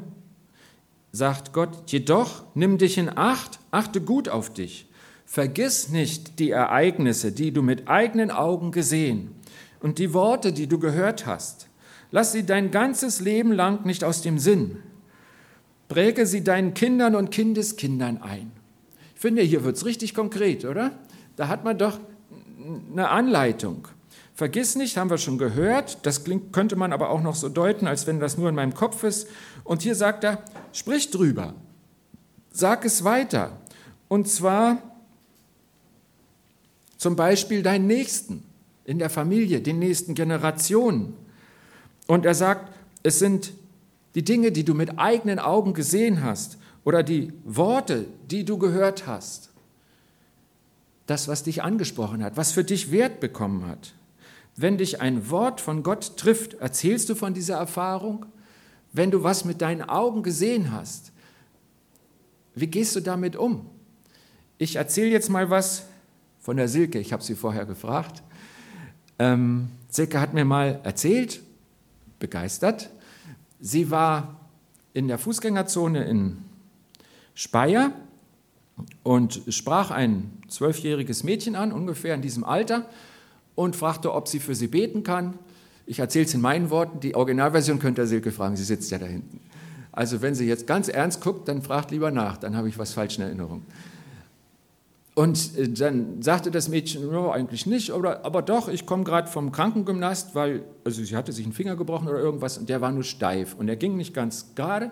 sagt 1.13 1.53
Gott, 1.53 1.89
jedoch 1.93 2.43
nimm 2.57 2.79
dich 2.79 2.99
in 2.99 3.17
Acht, 3.17 3.61
achte 3.71 4.01
gut 4.01 4.29
auf 4.29 4.53
dich. 4.53 4.89
Vergiss 5.27 5.89
nicht 5.89 6.39
die 6.39 6.51
Ereignisse, 6.51 7.33
die 7.33 7.53
du 7.53 7.61
mit 7.61 7.89
eigenen 7.89 8.31
Augen 8.31 8.71
gesehen 8.71 9.35
und 9.81 9.99
die 9.99 10.15
Worte, 10.15 10.53
die 10.53 10.69
du 10.69 10.79
gehört 10.79 11.27
hast. 11.27 11.69
Lass 12.13 12.33
sie 12.33 12.47
dein 12.47 12.71
ganzes 12.71 13.21
Leben 13.21 13.53
lang 13.53 13.85
nicht 13.85 14.05
aus 14.05 14.23
dem 14.23 14.39
Sinn. 14.39 14.79
Präge 15.89 16.27
sie 16.27 16.45
deinen 16.45 16.75
Kindern 16.75 17.17
und 17.17 17.31
Kindeskindern 17.31 18.23
ein. 18.23 18.53
Ich 19.15 19.21
finde, 19.21 19.43
hier 19.43 19.65
wird 19.65 19.77
es 19.77 19.85
richtig 19.85 20.15
konkret, 20.15 20.65
oder? 20.65 20.93
Da 21.35 21.49
hat 21.49 21.65
man 21.65 21.77
doch 21.77 21.99
eine 22.93 23.09
Anleitung. 23.09 23.89
Vergiss 24.35 24.77
nicht, 24.77 24.97
haben 24.97 25.11
wir 25.11 25.19
schon 25.19 25.39
gehört, 25.39 26.05
das 26.05 26.23
klingt, 26.23 26.53
könnte 26.53 26.77
man 26.77 26.93
aber 26.93 27.11
auch 27.11 27.23
noch 27.23 27.35
so 27.35 27.49
deuten, 27.49 27.87
als 27.87 28.07
wenn 28.07 28.21
das 28.21 28.37
nur 28.37 28.49
in 28.49 28.55
meinem 28.55 28.75
Kopf 28.75 29.03
ist. 29.03 29.29
Und 29.65 29.83
hier 29.83 29.95
sagt 29.95 30.25
er, 30.25 30.43
sprich 30.73 31.11
drüber, 31.11 31.55
sag 32.51 32.85
es 32.85 33.03
weiter. 33.03 33.59
Und 34.09 34.29
zwar 34.29 34.83
zum 37.07 37.15
Beispiel 37.15 37.63
deinen 37.63 37.87
Nächsten 37.87 38.43
in 38.85 38.99
der 38.99 39.11
Familie, 39.11 39.61
den 39.61 39.79
nächsten 39.79 40.17
Generationen. 40.17 41.15
Und 42.09 42.27
er 42.27 42.35
sagt, 42.35 42.75
es 43.05 43.21
sind 43.21 43.53
die 44.17 44.25
Dinge, 44.25 44.51
die 44.51 44.65
du 44.65 44.75
mit 44.75 44.99
eigenen 44.99 45.39
Augen 45.39 45.73
gesehen 45.73 46.25
hast 46.25 46.59
oder 46.83 47.05
die 47.05 47.33
Worte, 47.45 48.07
die 48.29 48.45
du 48.45 48.59
gehört 48.59 49.07
hast. 49.07 49.51
Das, 51.07 51.29
was 51.29 51.45
dich 51.45 51.63
angesprochen 51.63 52.25
hat, 52.25 52.37
was 52.37 52.51
für 52.51 52.65
dich 52.65 52.91
Wert 52.91 53.21
bekommen 53.21 53.69
hat. 53.69 53.95
Wenn 54.57 54.77
dich 54.77 55.01
ein 55.01 55.31
Wort 55.31 55.61
von 55.61 55.85
Gott 55.85 56.17
trifft, 56.17 56.55
erzählst 56.55 57.09
du 57.09 57.15
von 57.15 57.35
dieser 57.35 57.55
Erfahrung? 57.55 58.27
Wenn 58.93 59.13
du 59.13 59.23
was 59.23 59.45
mit 59.45 59.63
deinen 59.63 59.83
Augen 59.83 60.25
gesehen 60.25 60.73
hast, 60.73 61.13
wie 62.57 62.67
gehst 62.67 62.97
du 62.97 63.01
damit 63.01 63.37
um? 63.37 63.71
Ich 64.59 64.75
erzähle 64.75 65.11
jetzt 65.11 65.31
mal 65.31 65.51
was 65.51 65.85
von 66.47 66.57
der 66.57 66.69
Silke. 66.69 67.01
Ich 67.01 67.13
habe 67.13 67.25
sie 67.25 67.35
vorher 67.35 67.67
gefragt. 67.67 68.23
Ähm, 69.19 69.69
Silke 69.89 70.21
hat 70.21 70.33
mir 70.33 70.45
mal 70.45 70.79
erzählt, 70.85 71.43
begeistert, 72.21 72.89
sie 73.59 73.91
war 73.91 74.49
in 74.93 75.09
der 75.09 75.19
Fußgängerzone 75.19 76.05
in 76.05 76.39
Speyer 77.35 77.91
und 79.03 79.43
sprach 79.49 79.91
ein 79.91 80.31
zwölfjähriges 80.47 81.25
Mädchen 81.25 81.57
an, 81.57 81.73
ungefähr 81.73 82.15
in 82.15 82.23
diesem 82.23 82.45
Alter, 82.45 82.89
und 83.57 83.75
fragte, 83.75 84.15
ob 84.15 84.29
sie 84.29 84.39
für 84.39 84.55
sie 84.55 84.69
beten 84.69 85.03
kann. 85.03 85.41
Ich 85.85 85.99
erzähle 85.99 86.27
es 86.27 86.35
in 86.35 86.43
meinen 86.43 86.71
Worten, 86.71 87.01
die 87.01 87.17
Originalversion 87.17 87.81
könnt 87.81 87.99
ihr 87.99 88.07
Silke 88.07 88.31
fragen, 88.31 88.55
sie 88.55 88.63
sitzt 88.63 88.93
ja 88.93 88.99
da 88.99 89.07
hinten. 89.07 89.41
Also 89.91 90.23
wenn 90.23 90.37
sie 90.37 90.47
jetzt 90.47 90.69
ganz 90.69 90.87
ernst 90.87 91.21
guckt, 91.23 91.49
dann 91.49 91.63
fragt 91.63 91.91
lieber 91.91 92.13
nach, 92.13 92.37
dann 92.37 92.57
habe 92.57 92.69
ich 92.69 92.79
was 92.79 92.93
falsch 92.93 93.19
in 93.19 93.25
Erinnerung. 93.25 93.63
Und 95.17 95.57
äh, 95.57 95.71
dann 95.71 96.21
sagte 96.21 96.51
das 96.51 96.69
Mädchen, 96.69 97.11
no, 97.11 97.31
eigentlich 97.31 97.65
nicht, 97.65 97.91
aber, 97.91 98.23
aber 98.27 98.43
doch, 98.43 98.69
ich 98.69 98.85
komme 98.85 99.03
gerade 99.03 99.29
vom 99.29 99.51
Krankengymnast, 99.51 100.35
weil, 100.35 100.63
also 100.85 101.03
sie 101.03 101.17
hatte 101.17 101.33
sich 101.33 101.47
einen 101.47 101.55
Finger 101.55 101.75
gebrochen 101.75 102.07
oder 102.07 102.19
irgendwas 102.19 102.59
und 102.59 102.69
der 102.69 102.83
war 102.83 102.93
nur 102.93 103.03
steif 103.03 103.55
und 103.55 103.67
er 103.67 103.77
ging 103.77 103.97
nicht 103.97 104.13
ganz 104.13 104.55
gerade. 104.55 104.91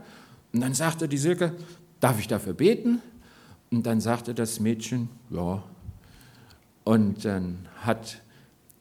Und 0.55 0.63
dann 0.63 0.73
sagte 0.73 1.09
die 1.09 1.19
Silke, 1.19 1.53
darf 2.01 2.19
ich 2.19 2.27
dafür 2.27 2.55
beten? 2.55 3.03
Und 3.71 3.85
dann 3.85 4.01
sagte 4.01 4.33
das 4.33 4.61
Mädchen, 4.61 5.11
ja. 5.29 5.63
Und 6.85 7.27
dann 7.27 7.69
hat 7.83 8.23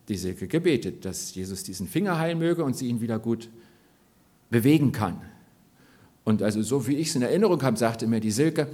die 0.07 0.15
Silke 0.15 0.47
gebetet, 0.47 1.03
dass 1.03 1.35
Jesus 1.35 1.63
diesen 1.63 1.87
Finger 1.87 2.17
heilen 2.19 2.39
möge 2.39 2.63
und 2.63 2.77
sie 2.77 2.87
ihn 2.87 3.01
wieder 3.01 3.19
gut 3.19 3.49
bewegen 4.49 4.93
kann. 4.93 5.19
Und 6.23 6.41
also 6.41 6.61
so 6.61 6.87
wie 6.87 6.95
ich 6.95 7.09
es 7.09 7.15
in 7.15 7.21
Erinnerung 7.21 7.61
habe, 7.63 7.75
sagte 7.75 8.07
mir 8.07 8.21
die 8.21 8.31
Silke, 8.31 8.69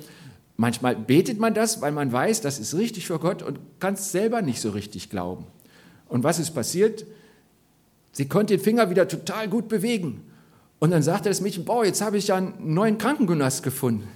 manchmal 0.60 0.94
betet 0.94 1.40
man 1.40 1.54
das, 1.54 1.82
weil 1.82 1.94
man 1.94 2.12
weiß, 2.12 2.42
das 2.42 2.60
ist 2.60 2.76
richtig 2.76 3.08
für 3.08 3.18
Gott 3.18 3.42
und 3.42 3.60
kann 3.80 3.94
es 3.94 4.12
selber 4.12 4.42
nicht 4.42 4.60
so 4.60 4.72
richtig 4.72 5.10
glauben. 5.10 5.48
Und 6.10 6.24
was 6.26 6.38
ist 6.38 6.52
passiert? 6.52 7.06
Sie 8.12 8.28
konnte 8.28 8.58
den 8.58 8.64
Finger 8.64 8.90
wieder 8.90 9.08
total 9.08 9.48
gut 9.48 9.70
bewegen. 9.70 10.22
Und 10.80 10.92
dann 10.92 11.02
sagte 11.02 11.30
das 11.30 11.40
Mädchen, 11.40 11.64
boah, 11.64 11.86
jetzt 11.86 12.02
habe 12.02 12.18
ich 12.18 12.28
ja 12.28 12.36
einen 12.36 12.74
neuen 12.74 12.98
Krankengymnast 12.98 13.64
gefunden. 13.64 14.08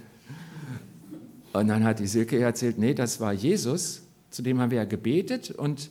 Und 1.54 1.68
dann 1.68 1.82
hat 1.82 1.98
die 1.98 2.06
Silke 2.06 2.38
erzählt, 2.38 2.78
nee, 2.78 2.92
das 2.92 3.20
war 3.20 3.32
Jesus, 3.32 4.02
zu 4.30 4.42
dem 4.42 4.60
haben 4.60 4.70
wir 4.70 4.78
ja 4.78 4.84
gebetet 4.84 5.50
und 5.50 5.90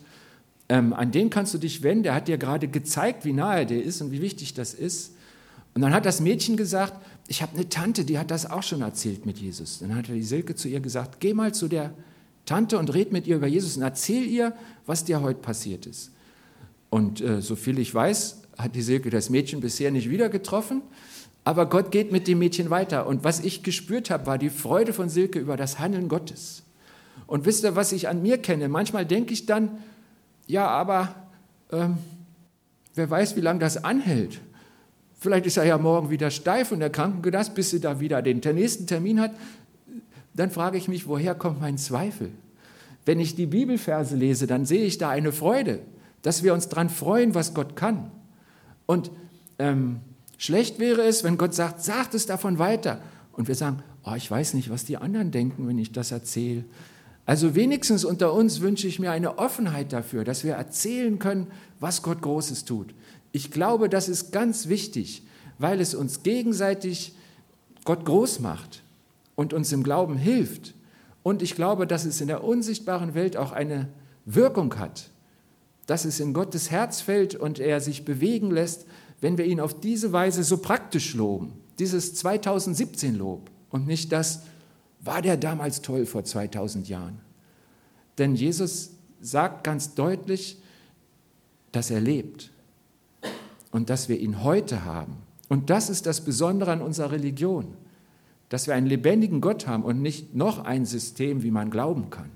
ähm, 0.70 0.94
an 0.94 1.12
den 1.12 1.30
kannst 1.30 1.54
du 1.54 1.58
dich 1.58 1.82
wenden, 1.82 2.04
der 2.04 2.14
hat 2.14 2.28
dir 2.28 2.38
gerade 2.38 2.68
gezeigt, 2.68 3.26
wie 3.26 3.34
nahe 3.34 3.66
der 3.66 3.84
ist 3.84 4.02
und 4.02 4.12
wie 4.12 4.22
wichtig 4.22 4.54
das 4.54 4.74
ist. 4.74 5.16
Und 5.74 5.82
dann 5.82 5.94
hat 5.94 6.06
das 6.06 6.22
Mädchen 6.22 6.58
gesagt, 6.58 6.94
ich 7.28 7.42
habe 7.42 7.56
eine 7.56 7.70
Tante, 7.70 8.06
die 8.06 8.18
hat 8.20 8.32
das 8.32 8.50
auch 8.50 8.64
schon 8.64 8.82
erzählt 8.82 9.26
mit 9.26 9.38
Jesus. 9.38 9.80
Dann 9.80 9.96
hat 9.96 10.08
die 10.08 10.24
Silke 10.24 10.56
zu 10.56 10.68
ihr 10.68 10.80
gesagt, 10.80 11.20
geh 11.20 11.34
mal 11.34 11.54
zu 11.54 11.68
der 11.68 11.94
Tante 12.46 12.78
und 12.78 12.94
red 12.94 13.12
mit 13.12 13.28
ihr 13.28 13.38
über 13.38 13.48
Jesus 13.48 13.78
und 13.78 13.84
erzähl 13.84 14.26
ihr, 14.26 14.54
was 14.86 15.06
dir 15.06 15.22
heute 15.22 15.40
passiert 15.40 15.86
ist. 15.86 16.12
Und 16.90 17.22
äh, 17.22 17.42
so 17.42 17.56
viel 17.56 17.80
ich 17.80 17.94
weiß, 17.94 18.42
hat 18.58 18.76
die 18.76 18.82
Silke 18.82 19.10
das 19.10 19.30
Mädchen 19.30 19.62
bisher 19.62 19.92
nicht 19.92 20.10
wieder 20.10 20.30
getroffen. 20.30 20.82
Aber 21.46 21.66
Gott 21.68 21.92
geht 21.92 22.12
mit 22.12 22.28
dem 22.28 22.40
Mädchen 22.40 22.70
weiter. 22.70 23.08
Und 23.08 23.24
was 23.24 23.40
ich 23.40 23.64
gespürt 23.64 24.10
habe, 24.10 24.26
war 24.28 24.38
die 24.38 24.50
Freude 24.50 24.94
von 24.94 25.10
Silke 25.10 25.40
über 25.40 25.58
das 25.58 25.80
Handeln 25.80 26.08
Gottes. 26.08 26.64
Und 27.28 27.46
wisst 27.46 27.64
ihr, 27.64 27.76
was 27.76 27.92
ich 27.92 28.08
an 28.08 28.22
mir 28.22 28.38
kenne? 28.38 28.70
Manchmal 28.70 29.06
denke 29.06 29.34
ich 29.34 29.46
dann, 29.46 29.78
ja, 30.48 30.68
aber 30.68 31.16
ähm, 31.72 31.98
wer 32.96 33.10
weiß, 33.10 33.36
wie 33.36 33.42
lange 33.42 33.60
das 33.60 33.84
anhält. 33.84 34.40
Vielleicht 35.24 35.46
ist 35.46 35.56
er 35.56 35.64
ja 35.64 35.78
morgen 35.78 36.10
wieder 36.10 36.30
steif 36.32 36.74
und 36.74 36.82
der 36.82 36.90
Krankengedast, 36.90 37.56
bis 37.56 37.70
sie 37.70 37.80
da 37.80 38.02
wieder 38.02 38.22
den 38.22 38.40
nächsten 38.40 38.88
Termin 38.88 39.22
hat. 39.22 39.32
Dann 40.34 40.52
frage 40.52 40.78
ich 40.78 40.90
mich, 40.90 41.08
woher 41.08 41.34
kommt 41.34 41.62
mein 41.62 41.78
Zweifel? 41.78 42.30
Wenn 43.06 43.22
ich 43.22 43.34
die 43.34 43.46
Bibelverse 43.46 44.18
lese, 44.18 44.48
dann 44.48 44.66
sehe 44.66 44.84
ich 44.84 44.98
da 44.98 45.08
eine 45.08 45.32
Freude, 45.32 45.80
dass 46.24 46.44
wir 46.44 46.54
uns 46.54 46.68
daran 46.68 46.90
freuen, 46.90 47.36
was 47.36 47.54
Gott 47.54 47.78
kann. 47.78 48.12
Und 48.86 49.12
ähm, 49.60 50.02
schlecht 50.38 50.80
wäre 50.80 51.04
es, 51.04 51.24
wenn 51.24 51.38
Gott 51.38 51.54
sagt, 51.54 51.82
sagt 51.82 52.16
es 52.16 52.26
davon 52.26 52.60
weiter. 52.60 53.00
Und 53.32 53.48
wir 53.48 53.56
sagen, 53.56 53.82
oh, 54.04 54.16
ich 54.18 54.30
weiß 54.30 54.56
nicht, 54.56 54.70
was 54.70 54.84
die 54.84 54.98
anderen 54.98 55.32
denken, 55.32 55.70
wenn 55.70 55.78
ich 55.78 55.94
das 55.94 56.12
erzähle. 56.12 56.66
Also 57.26 57.56
wenigstens 57.56 58.04
unter 58.04 58.34
uns 58.34 58.60
wünsche 58.60 58.90
ich 58.90 59.00
mir 59.00 59.12
eine 59.12 59.38
Offenheit 59.38 59.94
dafür, 59.94 60.26
dass 60.26 60.44
wir 60.44 60.56
erzählen 60.56 61.18
können, 61.18 61.48
was 61.80 62.02
Gott 62.02 62.22
Großes 62.22 62.66
tut. 62.66 62.94
Ich 63.34 63.50
glaube, 63.52 63.90
das 63.90 64.08
ist 64.08 64.32
ganz 64.32 64.70
wichtig, 64.70 65.24
weil 65.58 65.82
es 65.82 65.96
uns 65.96 66.22
gegenseitig 66.22 67.16
Gott 67.84 68.06
groß 68.06 68.40
macht 68.40 68.84
und 69.36 69.54
uns 69.54 69.72
im 69.72 69.84
Glauben 69.84 70.16
hilft. 70.18 70.76
Und 71.24 71.42
ich 71.42 71.56
glaube, 71.56 71.88
dass 71.88 72.06
es 72.06 72.22
in 72.22 72.28
der 72.28 72.44
unsichtbaren 72.44 73.16
Welt 73.16 73.36
auch 73.36 73.52
eine 73.52 73.90
Wirkung 74.26 74.78
hat, 74.78 75.10
dass 75.88 76.06
es 76.06 76.20
in 76.20 76.34
Gottes 76.34 76.70
Herz 76.70 77.02
fällt 77.02 77.34
und 77.36 77.60
er 77.60 77.82
sich 77.82 78.06
bewegen 78.06 78.52
lässt, 78.52 78.86
wenn 79.20 79.40
wir 79.40 79.46
ihn 79.46 79.60
auf 79.60 79.80
diese 79.80 80.14
Weise 80.14 80.44
so 80.44 80.58
praktisch 80.58 81.16
loben. 81.16 81.54
Dieses 81.80 82.14
2017 82.14 83.16
Lob 83.16 83.50
und 83.72 83.88
nicht 83.88 84.12
das, 84.12 84.44
war 85.00 85.24
der 85.24 85.38
damals 85.38 85.82
toll 85.82 86.06
vor 86.06 86.24
2000 86.24 86.88
Jahren. 86.88 87.20
Denn 88.20 88.36
Jesus 88.36 88.92
sagt 89.22 89.64
ganz 89.64 89.96
deutlich, 89.96 90.62
dass 91.72 91.90
er 91.90 92.00
lebt 92.00 92.52
und 93.74 93.90
dass 93.90 94.08
wir 94.08 94.20
ihn 94.20 94.44
heute 94.44 94.86
haben. 94.86 95.18
Und 95.50 95.70
das 95.70 95.90
ist 95.90 96.06
das 96.06 96.22
Besondere 96.22 96.72
an 96.72 96.82
unserer 96.82 97.12
Religion, 97.12 97.74
dass 98.48 98.68
wir 98.68 98.76
einen 98.76 98.88
lebendigen 98.88 99.42
Gott 99.42 99.68
haben 99.68 99.84
und 99.84 100.02
nicht 100.02 100.36
noch 100.36 100.64
ein 100.64 100.86
System, 100.86 101.44
wie 101.44 101.52
man 101.52 101.70
glauben 101.70 102.10
kann. 102.10 102.30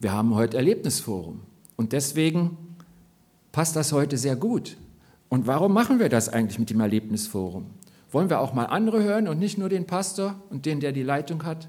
Wir 0.00 0.12
haben 0.12 0.34
heute 0.34 0.58
Erlebnisforum 0.58 1.40
und 1.76 1.92
deswegen 1.92 2.58
passt 3.52 3.74
das 3.76 3.92
heute 3.92 4.18
sehr 4.18 4.36
gut. 4.36 4.76
Und 5.30 5.46
warum 5.46 5.72
machen 5.72 5.98
wir 5.98 6.08
das 6.08 6.28
eigentlich 6.28 6.58
mit 6.58 6.68
dem 6.68 6.80
Erlebnisforum? 6.80 7.66
Wollen 8.10 8.28
wir 8.28 8.40
auch 8.40 8.52
mal 8.52 8.66
andere 8.66 9.02
hören 9.02 9.28
und 9.28 9.38
nicht 9.38 9.56
nur 9.56 9.68
den 9.68 9.86
Pastor 9.86 10.34
und 10.50 10.66
den, 10.66 10.80
der 10.80 10.92
die 10.92 11.02
Leitung 11.02 11.44
hat? 11.44 11.68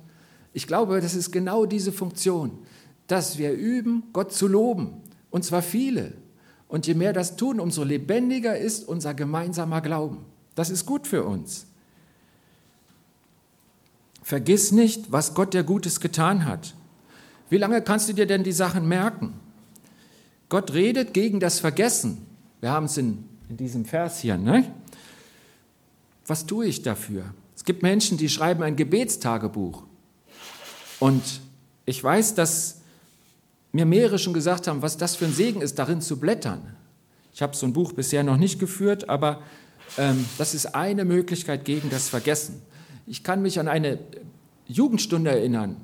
Ich 0.54 0.68
glaube, 0.68 1.02
das 1.02 1.16
ist 1.16 1.32
genau 1.32 1.66
diese 1.66 1.92
Funktion, 1.92 2.60
dass 3.08 3.38
wir 3.38 3.54
üben, 3.54 4.04
Gott 4.14 4.34
zu 4.34 4.48
loben. 4.48 5.02
Und 5.30 5.44
zwar 5.44 5.62
viele. 5.62 6.14
Und 6.68 6.88
je 6.88 6.94
mehr 6.94 7.14
das 7.14 7.36
tun, 7.36 7.60
umso 7.60 7.84
lebendiger 7.84 8.58
ist 8.58 8.88
unser 8.88 9.14
gemeinsamer 9.14 9.82
Glauben. 9.82 10.26
Das 10.56 10.70
ist 10.70 10.86
gut 10.86 11.08
für 11.08 11.24
uns. 11.24 11.68
Vergiss 14.24 14.72
nicht, 14.72 15.12
was 15.12 15.34
Gott 15.36 15.54
dir 15.54 15.64
Gutes 15.64 16.00
getan 16.00 16.46
hat. 16.46 16.74
Wie 17.50 17.58
lange 17.58 17.82
kannst 17.82 18.10
du 18.10 18.14
dir 18.14 18.26
denn 18.26 18.44
die 18.44 18.52
Sachen 18.52 18.88
merken? 18.88 19.40
Gott 20.50 20.74
redet 20.74 21.14
gegen 21.14 21.40
das 21.40 21.60
Vergessen. 21.60 22.26
Wir 22.62 22.72
haben 22.72 22.86
es 22.86 22.98
in 22.98 23.26
in 23.50 23.58
diesem 23.58 23.86
Vers 23.86 24.20
hier. 24.20 24.38
Ne? 24.38 24.72
Was 26.26 26.46
tue 26.46 26.66
ich 26.66 26.82
dafür? 26.82 27.34
Es 27.56 27.64
gibt 27.64 27.84
Menschen, 27.84 28.18
die 28.18 28.30
schreiben 28.30 28.64
ein 28.64 28.76
Gebetstagebuch. 28.76 29.84
Und 31.00 31.24
ich 31.86 32.04
weiß, 32.04 32.36
dass 32.36 32.82
mir 33.76 33.86
mehrere 33.86 34.18
schon 34.18 34.34
gesagt 34.34 34.68
haben, 34.68 34.82
was 34.82 34.98
das 34.98 35.16
für 35.16 35.26
ein 35.26 35.34
Segen 35.34 35.62
ist, 35.62 35.78
darin 35.78 36.02
zu 36.02 36.18
blättern. 36.18 36.62
Ich 37.34 37.42
habe 37.42 37.56
so 37.56 37.66
ein 37.66 37.74
Buch 37.74 37.92
bisher 37.92 38.24
noch 38.24 38.38
nicht 38.38 38.58
geführt, 38.58 39.10
aber 39.10 39.42
ähm, 39.98 40.26
das 40.38 40.54
ist 40.54 40.74
eine 40.74 41.04
Möglichkeit 41.04 41.66
gegen 41.66 41.90
das 41.90 42.08
Vergessen. 42.08 42.62
Ich 43.06 43.24
kann 43.24 43.42
mich 43.42 43.60
an 43.60 43.68
eine 43.68 44.00
Jugendstunde 44.66 45.30
erinnern, 45.30 45.76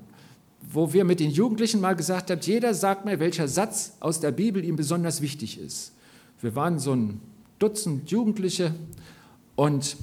wo 0.62 0.94
wir 0.94 1.04
mit 1.04 1.20
den 1.20 1.32
Jugendlichen 1.32 1.82
mal 1.82 1.96
gesagt 1.96 2.32
haben, 2.32 2.40
jeder 2.42 2.74
sagt 2.74 3.04
mir, 3.04 3.20
welcher 3.20 3.50
Satz 3.50 3.98
aus 4.00 4.22
der 4.22 4.32
Bibel 4.32 4.64
ihm 4.64 4.78
besonders 4.78 5.22
wichtig 5.22 5.60
ist. 5.60 5.92
Wir 6.40 6.56
waren 6.56 6.80
so 6.80 6.96
ein 6.96 7.20
Dutzend 7.60 8.10
Jugendliche 8.10 8.74
und 9.56 9.98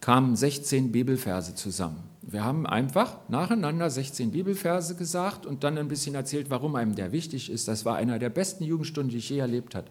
kamen 0.00 0.34
16 0.34 0.90
Bibelverse 0.90 1.54
zusammen. 1.54 2.02
Wir 2.26 2.42
haben 2.42 2.66
einfach 2.66 3.18
nacheinander 3.28 3.90
16 3.90 4.30
Bibelverse 4.30 4.94
gesagt 4.94 5.44
und 5.44 5.62
dann 5.62 5.76
ein 5.76 5.88
bisschen 5.88 6.14
erzählt, 6.14 6.48
warum 6.48 6.74
einem 6.74 6.94
der 6.94 7.12
wichtig 7.12 7.50
ist. 7.50 7.68
Das 7.68 7.84
war 7.84 7.96
einer 7.96 8.18
der 8.18 8.30
besten 8.30 8.64
Jugendstunden, 8.64 9.10
die 9.10 9.18
ich 9.18 9.28
je 9.28 9.38
erlebt 9.38 9.74
habe. 9.74 9.88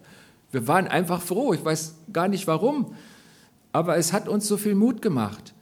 Wir 0.50 0.66
waren 0.66 0.88
einfach 0.88 1.22
froh, 1.22 1.52
ich 1.52 1.64
weiß 1.64 1.94
gar 2.12 2.26
nicht 2.28 2.46
warum, 2.46 2.94
aber 3.72 3.96
es 3.96 4.12
hat 4.12 4.28
uns 4.28 4.48
so 4.48 4.56
viel 4.56 4.74
Mut 4.74 5.00
gemacht, 5.00 5.54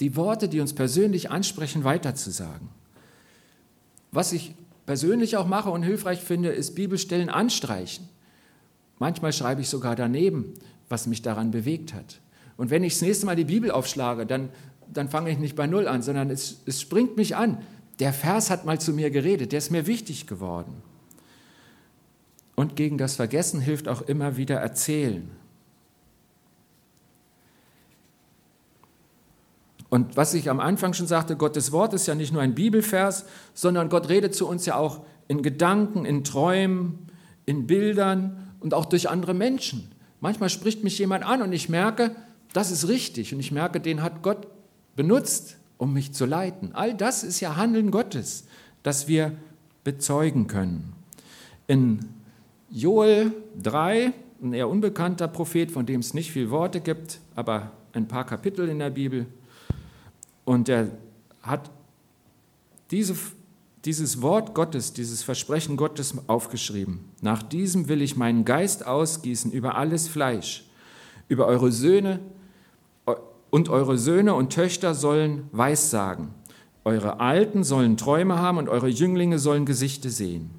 die 0.00 0.14
Worte, 0.14 0.48
die 0.48 0.60
uns 0.60 0.74
persönlich 0.74 1.30
ansprechen, 1.30 1.84
weiterzusagen. 1.84 2.68
Was 4.12 4.32
ich 4.32 4.54
persönlich 4.86 5.36
auch 5.36 5.46
mache 5.46 5.70
und 5.70 5.82
hilfreich 5.82 6.20
finde, 6.20 6.50
ist 6.50 6.74
Bibelstellen 6.74 7.28
anstreichen. 7.28 8.08
Manchmal 8.98 9.32
schreibe 9.32 9.62
ich 9.62 9.68
sogar 9.68 9.96
daneben, 9.96 10.54
was 10.88 11.06
mich 11.06 11.22
daran 11.22 11.50
bewegt 11.50 11.94
hat. 11.94 12.20
Und 12.56 12.70
wenn 12.70 12.82
ich 12.82 12.94
das 12.94 13.02
nächste 13.02 13.26
Mal 13.26 13.36
die 13.36 13.44
Bibel 13.44 13.70
aufschlage, 13.70 14.26
dann, 14.26 14.48
dann 14.92 15.08
fange 15.08 15.30
ich 15.30 15.38
nicht 15.38 15.56
bei 15.56 15.66
Null 15.66 15.88
an, 15.88 16.02
sondern 16.02 16.30
es, 16.30 16.62
es 16.66 16.80
springt 16.80 17.16
mich 17.16 17.36
an. 17.36 17.58
Der 17.98 18.12
Vers 18.12 18.50
hat 18.50 18.64
mal 18.64 18.80
zu 18.80 18.92
mir 18.92 19.10
geredet, 19.10 19.52
der 19.52 19.58
ist 19.58 19.70
mir 19.70 19.86
wichtig 19.86 20.26
geworden. 20.26 20.82
Und 22.54 22.76
gegen 22.76 22.98
das 22.98 23.16
Vergessen 23.16 23.60
hilft 23.60 23.88
auch 23.88 24.02
immer 24.02 24.36
wieder 24.36 24.56
erzählen. 24.56 25.30
Und 29.90 30.16
was 30.16 30.34
ich 30.34 30.50
am 30.50 30.60
Anfang 30.60 30.92
schon 30.92 31.06
sagte, 31.06 31.36
Gottes 31.36 31.72
Wort 31.72 31.94
ist 31.94 32.06
ja 32.06 32.14
nicht 32.14 32.32
nur 32.32 32.42
ein 32.42 32.54
Bibelvers, 32.54 33.24
sondern 33.54 33.88
Gott 33.88 34.08
redet 34.08 34.34
zu 34.34 34.46
uns 34.46 34.66
ja 34.66 34.76
auch 34.76 35.04
in 35.28 35.42
Gedanken, 35.42 36.04
in 36.04 36.24
Träumen, 36.24 37.06
in 37.46 37.66
Bildern 37.66 38.52
und 38.60 38.74
auch 38.74 38.84
durch 38.84 39.08
andere 39.08 39.34
Menschen. 39.34 39.90
Manchmal 40.20 40.50
spricht 40.50 40.84
mich 40.84 40.98
jemand 40.98 41.24
an 41.24 41.42
und 41.42 41.52
ich 41.52 41.68
merke, 41.68 42.14
das 42.52 42.70
ist 42.70 42.88
richtig 42.88 43.32
und 43.32 43.40
ich 43.40 43.52
merke, 43.52 43.80
den 43.80 44.02
hat 44.02 44.22
Gott 44.22 44.46
benutzt, 44.98 45.58
um 45.76 45.92
mich 45.92 46.12
zu 46.12 46.26
leiten. 46.26 46.74
All 46.74 46.92
das 46.92 47.22
ist 47.22 47.38
ja 47.38 47.54
Handeln 47.54 47.92
Gottes, 47.92 48.48
das 48.82 49.06
wir 49.06 49.30
bezeugen 49.84 50.48
können. 50.48 50.92
In 51.68 52.00
Joel 52.68 53.32
3, 53.62 54.12
ein 54.42 54.52
eher 54.52 54.68
unbekannter 54.68 55.28
Prophet, 55.28 55.70
von 55.70 55.86
dem 55.86 56.00
es 56.00 56.14
nicht 56.14 56.32
viele 56.32 56.50
Worte 56.50 56.80
gibt, 56.80 57.20
aber 57.36 57.70
ein 57.92 58.08
paar 58.08 58.26
Kapitel 58.26 58.68
in 58.68 58.80
der 58.80 58.90
Bibel, 58.90 59.26
und 60.44 60.68
er 60.68 60.88
hat 61.42 61.70
diese 62.90 63.14
dieses 63.84 64.20
Wort 64.20 64.54
Gottes, 64.54 64.92
dieses 64.92 65.22
Versprechen 65.22 65.76
Gottes 65.76 66.12
aufgeschrieben. 66.26 67.04
Nach 67.22 67.44
diesem 67.44 67.88
will 67.88 68.02
ich 68.02 68.16
meinen 68.16 68.44
Geist 68.44 68.84
ausgießen 68.84 69.52
über 69.52 69.76
alles 69.76 70.08
Fleisch, 70.08 70.64
über 71.28 71.46
eure 71.46 71.70
Söhne 71.70 72.18
und 73.50 73.68
eure 73.68 73.98
Söhne 73.98 74.34
und 74.34 74.52
Töchter 74.52 74.94
sollen 74.94 75.48
Weissagen. 75.52 76.28
Eure 76.84 77.20
Alten 77.20 77.64
sollen 77.64 77.96
Träume 77.96 78.38
haben 78.38 78.58
und 78.58 78.68
eure 78.68 78.88
Jünglinge 78.88 79.38
sollen 79.38 79.66
Gesichte 79.66 80.10
sehen. 80.10 80.50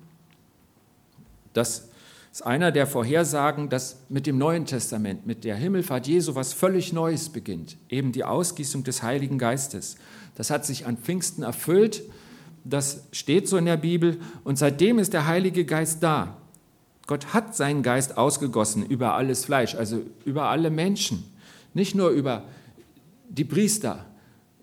Das 1.54 1.90
ist 2.32 2.46
einer 2.46 2.72
der 2.72 2.86
Vorhersagen, 2.86 3.70
dass 3.70 3.98
mit 4.10 4.28
dem 4.28 4.38
Neuen 4.38 4.66
Testament, 4.66 5.26
mit 5.26 5.44
der 5.44 5.56
Himmelfahrt 5.56 6.08
Jesu 6.08 6.36
was 6.36 6.54
völlig 6.54 6.94
Neues 6.94 7.30
beginnt. 7.30 7.78
Eben 7.90 8.12
die 8.12 8.24
Ausgießung 8.24 8.84
des 8.84 9.02
Heiligen 9.02 9.38
Geistes. 9.38 9.98
Das 10.36 10.52
hat 10.52 10.66
sich 10.66 10.86
an 10.86 10.98
Pfingsten 10.98 11.44
erfüllt 11.44 12.04
das 12.64 13.08
steht 13.12 13.48
so 13.48 13.58
in 13.58 13.66
der 13.66 13.78
Bibel. 13.78 14.20
Und 14.44 14.58
seitdem 14.58 15.00
ist 15.00 15.14
der 15.14 15.28
Heilige 15.28 15.66
Geist 15.66 16.04
da. 16.04 16.38
Gott 17.08 17.34
hat 17.34 17.56
seinen 17.56 17.82
Geist 17.82 18.18
ausgegossen 18.18 18.86
über 18.86 19.16
alles 19.16 19.46
Fleisch, 19.46 19.76
also 19.76 20.02
über 20.26 20.44
alle 20.50 20.70
Menschen. 20.70 21.24
Nicht 21.74 21.96
nur 21.96 22.10
über 22.10 22.44
die 23.30 23.46
Priester, 23.46 24.06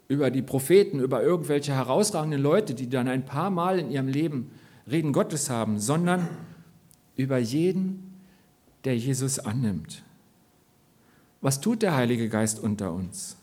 über 0.09 0.31
die 0.31 0.43
Propheten, 0.43 1.01
über 1.01 1.23
irgendwelche 1.23 1.73
herausragenden 1.73 2.41
Leute, 2.41 2.75
die 2.75 2.89
dann 2.89 3.09
ein 3.09 3.25
paar 3.25 3.51
Mal 3.51 3.79
in 3.79 3.91
ihrem 3.91 4.09
Leben 4.09 4.51
Reden 4.89 5.13
Gottes 5.13 5.51
haben, 5.51 5.81
sondern 5.81 6.29
über 7.17 7.39
jeden, 7.39 8.15
der 8.85 8.97
Jesus 8.97 9.39
annimmt. 9.41 10.05
Was 11.41 11.61
tut 11.61 11.83
der 11.83 11.97
Heilige 11.97 12.29
Geist 12.29 12.61
unter 12.61 12.93
uns? 12.93 13.37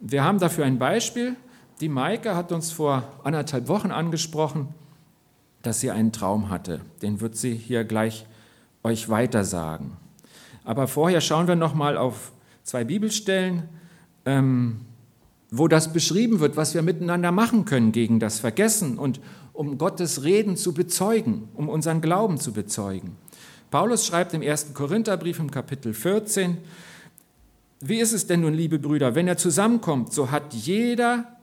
Wir 0.00 0.22
haben 0.22 0.38
dafür 0.38 0.66
ein 0.66 0.78
Beispiel 0.78 1.36
die 1.80 1.88
Maike 1.88 2.36
hat 2.36 2.52
uns 2.52 2.72
vor 2.72 3.04
anderthalb 3.24 3.68
Wochen 3.68 3.90
angesprochen, 3.90 4.68
dass 5.62 5.80
sie 5.80 5.90
einen 5.90 6.12
Traum 6.12 6.50
hatte. 6.50 6.82
Den 7.00 7.22
wird 7.22 7.36
sie 7.36 7.54
hier 7.54 7.84
gleich 7.84 8.26
euch 8.82 9.08
weitersagen. 9.08 9.96
Aber 10.62 10.88
vorher 10.88 11.22
schauen 11.22 11.48
wir 11.48 11.56
noch 11.56 11.74
mal 11.74 11.96
auf 11.96 12.32
zwei 12.64 12.84
Bibelstellen, 12.84 13.62
ähm, 14.24 14.80
wo 15.50 15.68
das 15.68 15.92
beschrieben 15.92 16.40
wird, 16.40 16.56
was 16.56 16.74
wir 16.74 16.82
miteinander 16.82 17.32
machen 17.32 17.64
können 17.64 17.92
gegen 17.92 18.20
das 18.20 18.38
Vergessen 18.38 18.98
und 18.98 19.20
um 19.52 19.78
Gottes 19.78 20.22
Reden 20.22 20.56
zu 20.56 20.72
bezeugen, 20.72 21.48
um 21.54 21.68
unseren 21.68 22.00
Glauben 22.00 22.38
zu 22.38 22.52
bezeugen. 22.52 23.16
Paulus 23.70 24.06
schreibt 24.06 24.32
im 24.34 24.42
ersten 24.42 24.74
Korintherbrief 24.74 25.38
im 25.38 25.50
Kapitel 25.50 25.92
14, 25.94 26.58
wie 27.80 28.00
ist 28.00 28.12
es 28.12 28.26
denn 28.26 28.42
nun, 28.42 28.54
liebe 28.54 28.78
Brüder, 28.78 29.14
wenn 29.14 29.26
er 29.26 29.36
zusammenkommt, 29.36 30.12
so 30.12 30.30
hat 30.30 30.52
jeder 30.52 31.36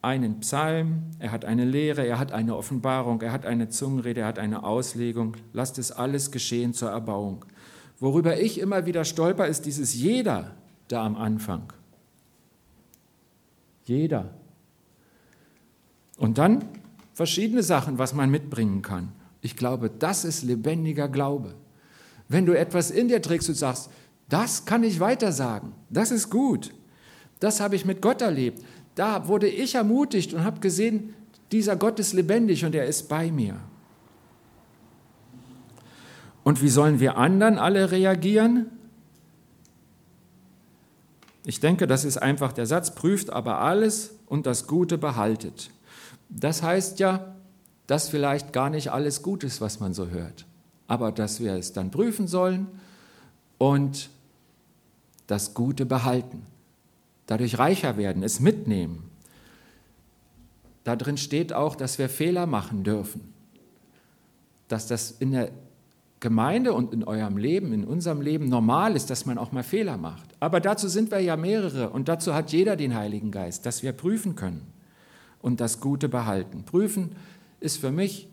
einen 0.00 0.40
Psalm, 0.40 1.02
er 1.18 1.32
hat 1.32 1.44
eine 1.44 1.64
Lehre, 1.64 2.06
er 2.06 2.18
hat 2.18 2.32
eine 2.32 2.56
Offenbarung, 2.56 3.22
er 3.22 3.32
hat 3.32 3.46
eine 3.46 3.68
Zungenrede, 3.68 4.22
er 4.22 4.26
hat 4.26 4.38
eine 4.38 4.64
Auslegung. 4.64 5.36
Lasst 5.52 5.78
es 5.78 5.92
alles 5.92 6.32
geschehen 6.32 6.74
zur 6.74 6.90
Erbauung. 6.90 7.44
Worüber 8.00 8.38
ich 8.38 8.58
immer 8.58 8.84
wieder 8.84 9.04
stolper, 9.04 9.46
ist 9.46 9.64
dieses 9.64 9.94
jeder 9.94 10.56
da 10.92 11.04
am 11.04 11.16
Anfang. 11.16 11.72
Jeder. 13.84 14.30
Und 16.18 16.38
dann 16.38 16.64
verschiedene 17.14 17.62
Sachen, 17.62 17.98
was 17.98 18.14
man 18.14 18.30
mitbringen 18.30 18.82
kann. 18.82 19.12
Ich 19.40 19.56
glaube, 19.56 19.90
das 19.90 20.24
ist 20.24 20.42
lebendiger 20.42 21.08
Glaube. 21.08 21.54
Wenn 22.28 22.46
du 22.46 22.56
etwas 22.56 22.90
in 22.90 23.08
dir 23.08 23.20
trägst 23.20 23.48
und 23.48 23.54
sagst, 23.56 23.90
das 24.28 24.64
kann 24.64 24.84
ich 24.84 25.00
weitersagen, 25.00 25.72
das 25.90 26.10
ist 26.10 26.30
gut, 26.30 26.72
das 27.40 27.60
habe 27.60 27.74
ich 27.74 27.84
mit 27.84 28.00
Gott 28.00 28.22
erlebt, 28.22 28.62
da 28.94 29.28
wurde 29.28 29.48
ich 29.48 29.74
ermutigt 29.74 30.32
und 30.32 30.44
habe 30.44 30.60
gesehen, 30.60 31.14
dieser 31.50 31.76
Gott 31.76 31.98
ist 31.98 32.12
lebendig 32.12 32.64
und 32.64 32.74
er 32.74 32.86
ist 32.86 33.08
bei 33.08 33.30
mir. 33.30 33.56
Und 36.44 36.62
wie 36.62 36.68
sollen 36.68 37.00
wir 37.00 37.16
anderen 37.18 37.58
alle 37.58 37.90
reagieren? 37.90 38.66
Ich 41.44 41.60
denke, 41.60 41.86
das 41.86 42.04
ist 42.04 42.18
einfach 42.18 42.52
der 42.52 42.66
Satz, 42.66 42.94
prüft 42.94 43.30
aber 43.30 43.58
alles 43.58 44.14
und 44.26 44.46
das 44.46 44.66
Gute 44.66 44.96
behaltet. 44.98 45.70
Das 46.28 46.62
heißt 46.62 46.98
ja, 47.00 47.34
dass 47.86 48.08
vielleicht 48.08 48.52
gar 48.52 48.70
nicht 48.70 48.92
alles 48.92 49.22
gut 49.22 49.44
ist, 49.44 49.60
was 49.60 49.80
man 49.80 49.92
so 49.92 50.08
hört, 50.08 50.46
aber 50.86 51.12
dass 51.12 51.40
wir 51.40 51.54
es 51.54 51.72
dann 51.72 51.90
prüfen 51.90 52.28
sollen 52.28 52.68
und 53.58 54.08
das 55.26 55.54
Gute 55.54 55.84
behalten, 55.84 56.46
dadurch 57.26 57.58
reicher 57.58 57.96
werden, 57.96 58.22
es 58.22 58.40
mitnehmen. 58.40 59.10
Da 60.84 60.96
drin 60.96 61.16
steht 61.16 61.52
auch, 61.52 61.76
dass 61.76 61.98
wir 61.98 62.08
Fehler 62.08 62.46
machen 62.46 62.84
dürfen, 62.84 63.32
dass 64.68 64.86
das 64.86 65.10
in 65.10 65.32
der 65.32 65.50
Gemeinde 66.22 66.72
und 66.72 66.94
in 66.94 67.02
eurem 67.02 67.36
Leben, 67.36 67.72
in 67.72 67.84
unserem 67.84 68.20
Leben 68.20 68.48
normal 68.48 68.94
ist, 68.94 69.10
dass 69.10 69.26
man 69.26 69.38
auch 69.38 69.50
mal 69.50 69.64
Fehler 69.64 69.96
macht. 69.98 70.28
Aber 70.38 70.60
dazu 70.60 70.86
sind 70.88 71.10
wir 71.10 71.18
ja 71.18 71.36
mehrere 71.36 71.90
und 71.90 72.08
dazu 72.08 72.32
hat 72.32 72.52
jeder 72.52 72.76
den 72.76 72.94
Heiligen 72.94 73.32
Geist, 73.32 73.66
dass 73.66 73.82
wir 73.82 73.92
prüfen 73.92 74.36
können 74.36 74.62
und 75.42 75.60
das 75.60 75.80
Gute 75.80 76.08
behalten. 76.08 76.62
Prüfen 76.62 77.16
ist 77.58 77.78
für 77.78 77.90
mich, 77.90 78.28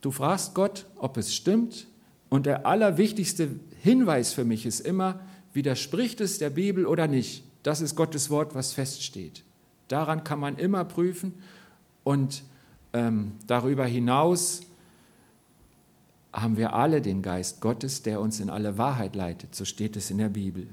du 0.00 0.10
fragst 0.10 0.54
Gott, 0.54 0.86
ob 0.96 1.16
es 1.16 1.32
stimmt 1.32 1.86
und 2.28 2.44
der 2.44 2.66
allerwichtigste 2.66 3.48
Hinweis 3.80 4.32
für 4.32 4.44
mich 4.44 4.66
ist 4.66 4.80
immer, 4.80 5.20
widerspricht 5.52 6.20
es 6.20 6.38
der 6.38 6.50
Bibel 6.50 6.86
oder 6.86 7.06
nicht. 7.06 7.44
Das 7.62 7.80
ist 7.80 7.94
Gottes 7.94 8.30
Wort, 8.30 8.56
was 8.56 8.72
feststeht. 8.72 9.44
Daran 9.86 10.24
kann 10.24 10.40
man 10.40 10.56
immer 10.56 10.84
prüfen 10.84 11.34
und 12.02 12.42
ähm, 12.92 13.32
darüber 13.46 13.86
hinaus 13.86 14.62
haben 16.34 16.56
wir 16.56 16.74
alle 16.74 17.00
den 17.00 17.22
Geist 17.22 17.60
Gottes, 17.60 18.02
der 18.02 18.20
uns 18.20 18.40
in 18.40 18.50
alle 18.50 18.76
Wahrheit 18.76 19.14
leitet. 19.14 19.54
So 19.54 19.64
steht 19.64 19.96
es 19.96 20.10
in 20.10 20.18
der 20.18 20.28
Bibel. 20.28 20.66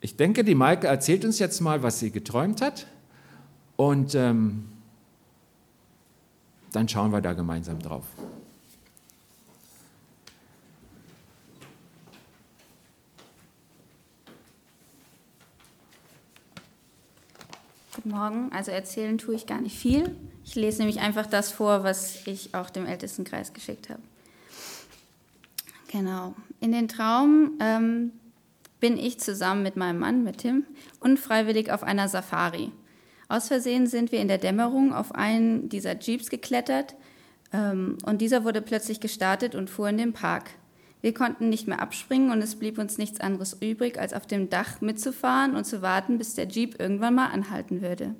Ich 0.00 0.16
denke, 0.16 0.42
die 0.42 0.54
Maike 0.54 0.86
erzählt 0.86 1.24
uns 1.24 1.38
jetzt 1.38 1.60
mal, 1.60 1.82
was 1.82 1.98
sie 1.98 2.10
geträumt 2.10 2.62
hat. 2.62 2.86
Und 3.76 4.14
ähm, 4.14 4.64
dann 6.72 6.88
schauen 6.88 7.12
wir 7.12 7.20
da 7.20 7.34
gemeinsam 7.34 7.78
drauf. 7.78 8.06
Guten 17.94 18.10
Morgen. 18.10 18.52
Also 18.52 18.70
erzählen 18.70 19.18
tue 19.18 19.34
ich 19.34 19.46
gar 19.46 19.60
nicht 19.60 19.76
viel. 19.76 20.14
Ich 20.48 20.54
lese 20.54 20.78
nämlich 20.78 21.00
einfach 21.00 21.26
das 21.26 21.52
vor, 21.52 21.84
was 21.84 22.26
ich 22.26 22.54
auch 22.54 22.70
dem 22.70 22.86
Ältestenkreis 22.86 23.52
geschickt 23.52 23.90
habe. 23.90 24.00
Genau. 25.92 26.34
In 26.58 26.72
den 26.72 26.88
Traum 26.88 27.58
ähm, 27.60 28.12
bin 28.80 28.96
ich 28.96 29.20
zusammen 29.20 29.62
mit 29.62 29.76
meinem 29.76 29.98
Mann, 29.98 30.24
mit 30.24 30.38
Tim, 30.38 30.64
unfreiwillig 31.00 31.70
auf 31.70 31.82
einer 31.82 32.08
Safari. 32.08 32.72
Aus 33.28 33.48
Versehen 33.48 33.86
sind 33.86 34.10
wir 34.10 34.20
in 34.20 34.28
der 34.28 34.38
Dämmerung 34.38 34.94
auf 34.94 35.14
einen 35.14 35.68
dieser 35.68 35.98
Jeeps 35.98 36.30
geklettert 36.30 36.94
ähm, 37.52 37.98
und 38.06 38.22
dieser 38.22 38.42
wurde 38.42 38.62
plötzlich 38.62 39.00
gestartet 39.00 39.54
und 39.54 39.68
fuhr 39.68 39.90
in 39.90 39.98
den 39.98 40.14
Park. 40.14 40.48
Wir 41.02 41.12
konnten 41.12 41.50
nicht 41.50 41.68
mehr 41.68 41.82
abspringen 41.82 42.30
und 42.30 42.40
es 42.40 42.56
blieb 42.56 42.78
uns 42.78 42.96
nichts 42.96 43.20
anderes 43.20 43.58
übrig, 43.60 44.00
als 44.00 44.14
auf 44.14 44.26
dem 44.26 44.48
Dach 44.48 44.80
mitzufahren 44.80 45.56
und 45.56 45.66
zu 45.66 45.82
warten, 45.82 46.16
bis 46.16 46.32
der 46.32 46.48
Jeep 46.48 46.80
irgendwann 46.80 47.16
mal 47.16 47.26
anhalten 47.26 47.82
würde. 47.82 48.14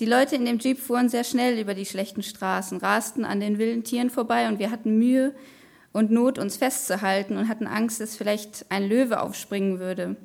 Die 0.00 0.06
Leute 0.06 0.34
in 0.34 0.46
dem 0.46 0.58
Jeep 0.58 0.78
fuhren 0.78 1.10
sehr 1.10 1.24
schnell 1.24 1.58
über 1.58 1.74
die 1.74 1.84
schlechten 1.84 2.22
Straßen, 2.22 2.78
rasten 2.78 3.26
an 3.26 3.38
den 3.38 3.58
wilden 3.58 3.84
Tieren 3.84 4.08
vorbei 4.08 4.48
und 4.48 4.58
wir 4.58 4.70
hatten 4.70 4.96
Mühe 4.96 5.34
und 5.92 6.10
Not, 6.10 6.38
uns 6.38 6.56
festzuhalten 6.56 7.36
und 7.36 7.48
hatten 7.48 7.66
Angst, 7.66 8.00
dass 8.00 8.16
vielleicht 8.16 8.64
ein 8.70 8.88
Löwe 8.88 9.20
aufspringen 9.20 9.78
würde. 9.78 10.16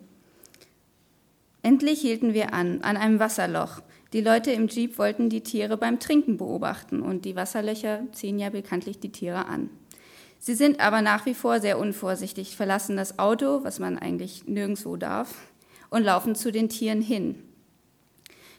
Endlich 1.61 1.99
hielten 1.99 2.33
wir 2.33 2.53
an, 2.53 2.83
an 2.83 2.95
einem 2.95 3.19
Wasserloch. 3.19 3.81
Die 4.13 4.21
Leute 4.21 4.51
im 4.51 4.69
Jeep 4.69 4.97
wollten 4.97 5.29
die 5.29 5.41
Tiere 5.41 5.75
beim 5.75 5.99
Trinken 5.99 6.37
beobachten 6.37 7.01
und 7.01 7.25
die 7.25 7.35
Wasserlöcher 7.35 8.03
ziehen 8.13 8.39
ja 8.39 8.51
bekanntlich 8.51 8.99
die 8.99 9.11
Tiere 9.11 9.45
an. 9.45 9.69
Sie 10.39 10.55
sind 10.55 10.79
aber 10.79 11.01
nach 11.01 11.25
wie 11.25 11.33
vor 11.33 11.59
sehr 11.59 11.79
unvorsichtig, 11.79 12.55
verlassen 12.55 12.95
das 12.95 13.19
Auto, 13.19 13.65
was 13.65 13.79
man 13.79 13.97
eigentlich 13.97 14.47
nirgendwo 14.47 14.95
darf, 14.95 15.35
und 15.89 16.03
laufen 16.03 16.33
zu 16.33 16.53
den 16.53 16.69
Tieren 16.69 17.01
hin. 17.01 17.43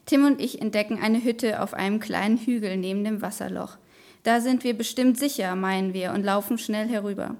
Tim 0.07 0.25
und 0.25 0.40
ich 0.40 0.62
entdecken 0.62 1.01
eine 1.03 1.23
Hütte 1.23 1.61
auf 1.61 1.75
einem 1.75 1.99
kleinen 1.99 2.38
Hügel 2.38 2.77
neben 2.77 3.03
dem 3.03 3.23
Wasserloch. 3.23 3.77
Da 4.23 4.40
sind 4.40 4.64
wir 4.64 4.75
bestimmt 4.75 5.19
sicher, 5.19 5.55
meinen 5.57 5.95
wir, 5.95 6.12
und 6.12 6.25
laufen 6.25 6.59
schnell 6.59 6.88
herüber. 6.88 7.37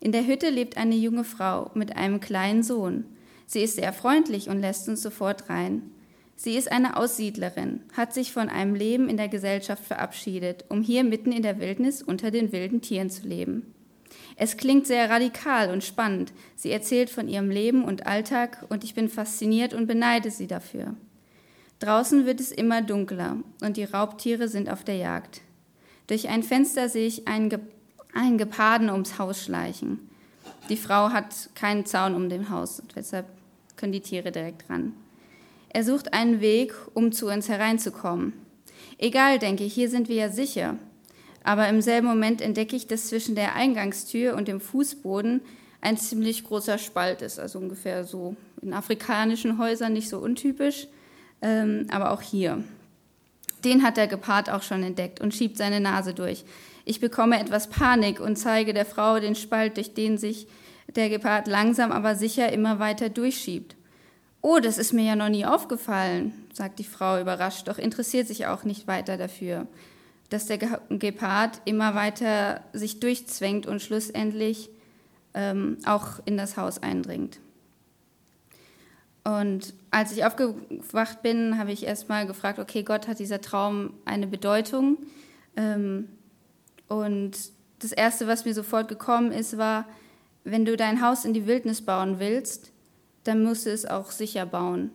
In 0.00 0.12
der 0.12 0.26
Hütte 0.26 0.50
lebt 0.50 0.76
eine 0.76 0.94
junge 0.94 1.24
Frau 1.24 1.70
mit 1.74 1.96
einem 1.96 2.20
kleinen 2.20 2.62
Sohn. 2.62 3.04
Sie 3.46 3.62
ist 3.62 3.76
sehr 3.76 3.92
freundlich 3.92 4.48
und 4.48 4.60
lässt 4.60 4.88
uns 4.88 5.02
sofort 5.02 5.48
rein. 5.48 5.90
Sie 6.36 6.56
ist 6.56 6.72
eine 6.72 6.96
Aussiedlerin, 6.96 7.80
hat 7.94 8.14
sich 8.14 8.32
von 8.32 8.48
einem 8.48 8.74
Leben 8.74 9.08
in 9.08 9.18
der 9.18 9.28
Gesellschaft 9.28 9.84
verabschiedet, 9.84 10.64
um 10.68 10.80
hier 10.82 11.04
mitten 11.04 11.32
in 11.32 11.42
der 11.42 11.58
Wildnis 11.58 12.02
unter 12.02 12.30
den 12.30 12.52
wilden 12.52 12.80
Tieren 12.80 13.10
zu 13.10 13.26
leben. 13.26 13.74
Es 14.36 14.56
klingt 14.56 14.86
sehr 14.86 15.10
radikal 15.10 15.70
und 15.70 15.84
spannend. 15.84 16.32
Sie 16.56 16.70
erzählt 16.70 17.10
von 17.10 17.28
ihrem 17.28 17.50
Leben 17.50 17.84
und 17.84 18.06
Alltag 18.06 18.64
und 18.70 18.84
ich 18.84 18.94
bin 18.94 19.08
fasziniert 19.08 19.74
und 19.74 19.86
beneide 19.86 20.30
sie 20.30 20.46
dafür. 20.46 20.94
Draußen 21.80 22.26
wird 22.26 22.40
es 22.40 22.52
immer 22.52 22.82
dunkler 22.82 23.38
und 23.62 23.78
die 23.78 23.84
Raubtiere 23.84 24.48
sind 24.48 24.68
auf 24.68 24.84
der 24.84 24.96
Jagd. 24.96 25.40
Durch 26.08 26.28
ein 26.28 26.42
Fenster 26.42 26.90
sehe 26.90 27.06
ich 27.06 27.26
einen, 27.26 27.48
Ge 27.48 27.58
einen 28.12 28.36
Geparden 28.36 28.90
ums 28.90 29.18
Haus 29.18 29.42
schleichen. 29.42 30.10
Die 30.68 30.76
Frau 30.76 31.10
hat 31.10 31.48
keinen 31.54 31.86
Zaun 31.86 32.14
um 32.14 32.28
dem 32.28 32.50
Haus, 32.50 32.82
deshalb 32.94 33.26
können 33.76 33.92
die 33.92 34.02
Tiere 34.02 34.30
direkt 34.30 34.68
ran. 34.68 34.92
Er 35.70 35.82
sucht 35.82 36.12
einen 36.12 36.42
Weg, 36.42 36.74
um 36.92 37.12
zu 37.12 37.28
uns 37.28 37.48
hereinzukommen. 37.48 38.34
Egal, 38.98 39.38
denke 39.38 39.64
ich, 39.64 39.72
hier 39.72 39.88
sind 39.88 40.08
wir 40.08 40.16
ja 40.16 40.28
sicher. 40.28 40.76
Aber 41.44 41.66
im 41.68 41.80
selben 41.80 42.08
Moment 42.08 42.42
entdecke 42.42 42.76
ich, 42.76 42.88
dass 42.88 43.06
zwischen 43.06 43.34
der 43.34 43.54
Eingangstür 43.54 44.34
und 44.34 44.48
dem 44.48 44.60
Fußboden 44.60 45.40
ein 45.80 45.96
ziemlich 45.96 46.44
großer 46.44 46.76
Spalt 46.76 47.22
ist, 47.22 47.40
also 47.40 47.58
ungefähr 47.58 48.04
so 48.04 48.36
in 48.60 48.74
afrikanischen 48.74 49.56
Häusern 49.56 49.94
nicht 49.94 50.10
so 50.10 50.18
untypisch 50.18 50.86
ähm, 51.42 51.86
aber 51.90 52.12
auch 52.12 52.22
hier. 52.22 52.62
Den 53.64 53.82
hat 53.82 53.96
der 53.96 54.06
Gepard 54.06 54.50
auch 54.50 54.62
schon 54.62 54.82
entdeckt 54.82 55.20
und 55.20 55.34
schiebt 55.34 55.58
seine 55.58 55.80
Nase 55.80 56.14
durch. 56.14 56.44
Ich 56.84 57.00
bekomme 57.00 57.38
etwas 57.38 57.68
Panik 57.68 58.20
und 58.20 58.36
zeige 58.36 58.72
der 58.72 58.86
Frau 58.86 59.20
den 59.20 59.34
Spalt, 59.34 59.76
durch 59.76 59.94
den 59.94 60.18
sich 60.18 60.46
der 60.96 61.08
Gepard 61.08 61.46
langsam 61.46 61.92
aber 61.92 62.16
sicher 62.16 62.52
immer 62.52 62.78
weiter 62.78 63.08
durchschiebt. 63.08 63.76
Oh, 64.42 64.58
das 64.58 64.78
ist 64.78 64.92
mir 64.92 65.04
ja 65.04 65.16
noch 65.16 65.28
nie 65.28 65.44
aufgefallen, 65.44 66.32
sagt 66.52 66.78
die 66.78 66.84
Frau 66.84 67.20
überrascht, 67.20 67.68
doch 67.68 67.78
interessiert 67.78 68.26
sich 68.26 68.46
auch 68.46 68.64
nicht 68.64 68.86
weiter 68.86 69.18
dafür, 69.18 69.66
dass 70.30 70.46
der 70.46 70.58
Gepard 70.88 71.60
immer 71.66 71.94
weiter 71.94 72.62
sich 72.72 73.00
durchzwängt 73.00 73.66
und 73.66 73.82
schlussendlich 73.82 74.70
ähm, 75.34 75.76
auch 75.84 76.20
in 76.24 76.38
das 76.38 76.56
Haus 76.56 76.82
eindringt. 76.82 77.38
Und 79.24 79.74
als 79.90 80.12
ich 80.12 80.24
aufgewacht 80.24 81.22
bin, 81.22 81.58
habe 81.58 81.72
ich 81.72 81.84
erstmal 81.84 82.26
gefragt, 82.26 82.58
okay, 82.58 82.82
Gott 82.82 83.08
hat 83.08 83.18
dieser 83.18 83.40
Traum 83.40 83.94
eine 84.04 84.26
Bedeutung? 84.26 84.98
Ähm, 85.56 86.08
und 86.88 87.32
das 87.80 87.92
Erste, 87.92 88.26
was 88.26 88.44
mir 88.44 88.54
sofort 88.54 88.88
gekommen 88.88 89.32
ist, 89.32 89.58
war, 89.58 89.86
wenn 90.44 90.64
du 90.64 90.76
dein 90.76 91.02
Haus 91.02 91.24
in 91.24 91.34
die 91.34 91.46
Wildnis 91.46 91.82
bauen 91.82 92.18
willst, 92.18 92.72
dann 93.24 93.42
musst 93.42 93.66
du 93.66 93.70
es 93.70 93.84
auch 93.84 94.10
sicher 94.10 94.46
bauen. 94.46 94.90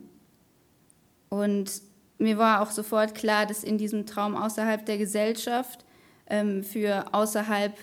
Und 1.29 1.81
mir 2.17 2.37
war 2.37 2.61
auch 2.61 2.71
sofort 2.71 3.15
klar, 3.15 3.45
dass 3.45 3.63
in 3.63 3.77
diesem 3.77 4.05
Traum 4.05 4.35
außerhalb 4.35 4.85
der 4.85 4.97
Gesellschaft 4.97 5.83
ähm, 6.27 6.63
für 6.63 7.13
außerhalb 7.13 7.75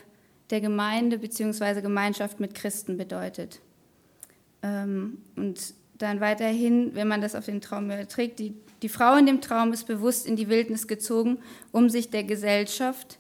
der 0.51 0.61
Gemeinde 0.61 1.19
bzw. 1.19 1.81
Gemeinschaft 1.83 2.41
mit 2.41 2.55
Christen 2.55 2.97
bedeutet. 2.97 3.61
Ähm, 4.63 5.19
und 5.37 5.75
dann 6.03 6.21
weiterhin, 6.21 6.95
wenn 6.95 7.09
man 7.09 7.21
das 7.21 7.35
auf 7.35 7.47
den 7.47 7.61
Traum 7.61 7.87
überträgt, 7.87 8.39
die, 8.39 8.55
die 8.83 8.89
Frau 8.89 9.17
in 9.17 9.27
dem 9.27 9.41
Traum 9.41 9.73
ist 9.73 9.87
bewusst 9.87 10.27
in 10.27 10.37
die 10.37 10.49
Wildnis 10.49 10.89
gezogen, 10.89 11.39
um 11.71 11.89
sich 11.89 12.11
der 12.11 12.25
Gesellschaft, 12.25 13.19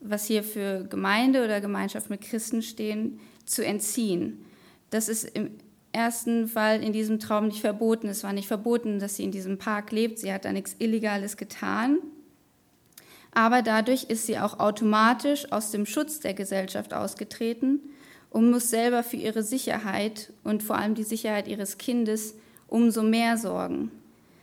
was 0.00 0.26
hier 0.26 0.42
für 0.42 0.84
Gemeinde 0.84 1.44
oder 1.44 1.60
Gemeinschaft 1.60 2.10
mit 2.10 2.20
Christen 2.20 2.62
stehen, 2.62 3.20
zu 3.44 3.64
entziehen. 3.64 4.44
Das 4.90 5.08
ist 5.08 5.24
im 5.24 5.52
ersten 5.92 6.48
Fall 6.48 6.82
in 6.82 6.92
diesem 6.92 7.18
Traum 7.18 7.46
nicht 7.46 7.60
verboten. 7.60 8.08
Es 8.08 8.24
war 8.24 8.32
nicht 8.32 8.48
verboten, 8.48 8.98
dass 8.98 9.16
sie 9.16 9.24
in 9.24 9.30
diesem 9.30 9.58
Park 9.58 9.92
lebt. 9.92 10.18
Sie 10.18 10.32
hat 10.32 10.44
da 10.44 10.52
nichts 10.52 10.76
Illegales 10.78 11.36
getan. 11.36 11.98
Aber 13.32 13.62
dadurch 13.62 14.04
ist 14.04 14.26
sie 14.26 14.38
auch 14.38 14.58
automatisch 14.58 15.50
aus 15.52 15.70
dem 15.70 15.86
Schutz 15.86 16.20
der 16.20 16.34
Gesellschaft 16.34 16.92
ausgetreten 16.92 17.80
und 18.36 18.50
muss 18.50 18.68
selber 18.68 19.02
für 19.02 19.16
ihre 19.16 19.42
Sicherheit 19.42 20.30
und 20.44 20.62
vor 20.62 20.76
allem 20.76 20.94
die 20.94 21.04
Sicherheit 21.04 21.48
ihres 21.48 21.78
Kindes 21.78 22.34
umso 22.68 23.02
mehr 23.02 23.38
sorgen. 23.38 23.90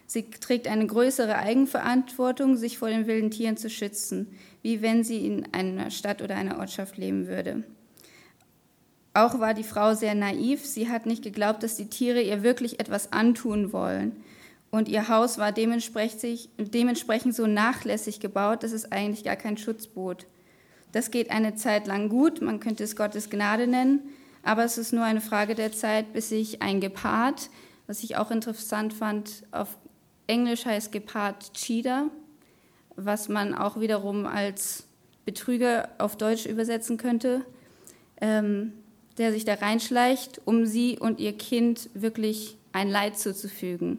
Sie 0.08 0.32
trägt 0.32 0.68
eine 0.68 0.88
größere 0.88 1.36
Eigenverantwortung, 1.36 2.58
sich 2.58 2.80
vor 2.80 2.90
den 2.90 3.06
wilden 3.06 3.30
Tieren 3.30 3.56
zu 3.56 3.70
schützen, 3.70 4.36
wie 4.64 4.82
wenn 4.82 5.04
sie 5.04 5.28
in 5.28 5.48
einer 5.54 5.92
Stadt 5.92 6.24
oder 6.24 6.36
einer 6.36 6.58
Ortschaft 6.58 6.98
leben 6.98 7.28
würde. 7.28 7.62
Auch 9.14 9.40
war 9.40 9.54
die 9.54 9.62
Frau 9.62 9.94
sehr 9.94 10.16
naiv. 10.16 10.66
Sie 10.66 10.90
hat 10.90 11.06
nicht 11.06 11.22
geglaubt, 11.22 11.62
dass 11.62 11.76
die 11.76 11.92
Tiere 11.92 12.24
ihr 12.24 12.42
wirklich 12.42 12.80
etwas 12.80 13.12
antun 13.14 13.74
wollen. 13.74 14.14
Und 14.72 14.90
ihr 14.90 15.08
Haus 15.08 15.38
war 15.38 15.52
dementsprechend, 15.52 17.36
so 17.36 17.46
nachlässig 17.46 18.20
gebaut, 18.20 18.64
dass 18.64 18.72
es 18.72 18.92
eigentlich 18.92 19.24
gar 19.24 19.36
keinen 19.36 19.58
Schutz 19.58 19.86
bot. 19.86 20.26
Das 20.94 21.12
geht 21.12 21.32
eine 21.32 21.56
Zeit 21.56 21.88
lang 21.88 22.08
gut, 22.08 22.42
man 22.42 22.60
könnte 22.60 22.84
es 22.84 22.96
Gottes 22.96 23.30
Gnade 23.30 23.68
nennen, 23.68 24.00
aber 24.44 24.64
es 24.64 24.78
ist 24.78 24.94
nur 24.94 25.04
eine 25.04 25.22
Frage 25.22 25.56
der 25.56 25.72
Zeit, 25.72 26.14
bis 26.14 26.30
sich 26.30 26.62
ein 26.62 26.80
Gepard, 26.80 27.50
was 27.88 28.04
ich 28.04 28.16
auch 28.16 28.32
interessant 28.32 28.94
fand, 28.94 29.44
auf 29.52 29.78
Englisch 30.28 30.66
heißt 30.66 30.92
Gepard 30.92 31.54
Cheetah, 31.54 32.10
was 32.96 33.28
man 33.28 33.56
auch 33.56 33.80
wiederum 33.80 34.26
als 34.28 34.86
Betrüger 35.26 35.90
auf 35.98 36.16
Deutsch 36.16 36.46
übersetzen 36.46 36.98
könnte, 36.98 37.44
ähm, 38.22 38.74
der 39.18 39.32
sich 39.32 39.46
da 39.46 39.56
reinschleicht, 39.56 40.42
um 40.46 40.66
sie 40.66 41.00
und 41.00 41.20
ihr 41.20 41.34
Kind 41.34 41.90
wirklich 41.96 42.58
ein 42.72 42.90
Leid 42.90 43.18
zuzufügen. 43.18 43.98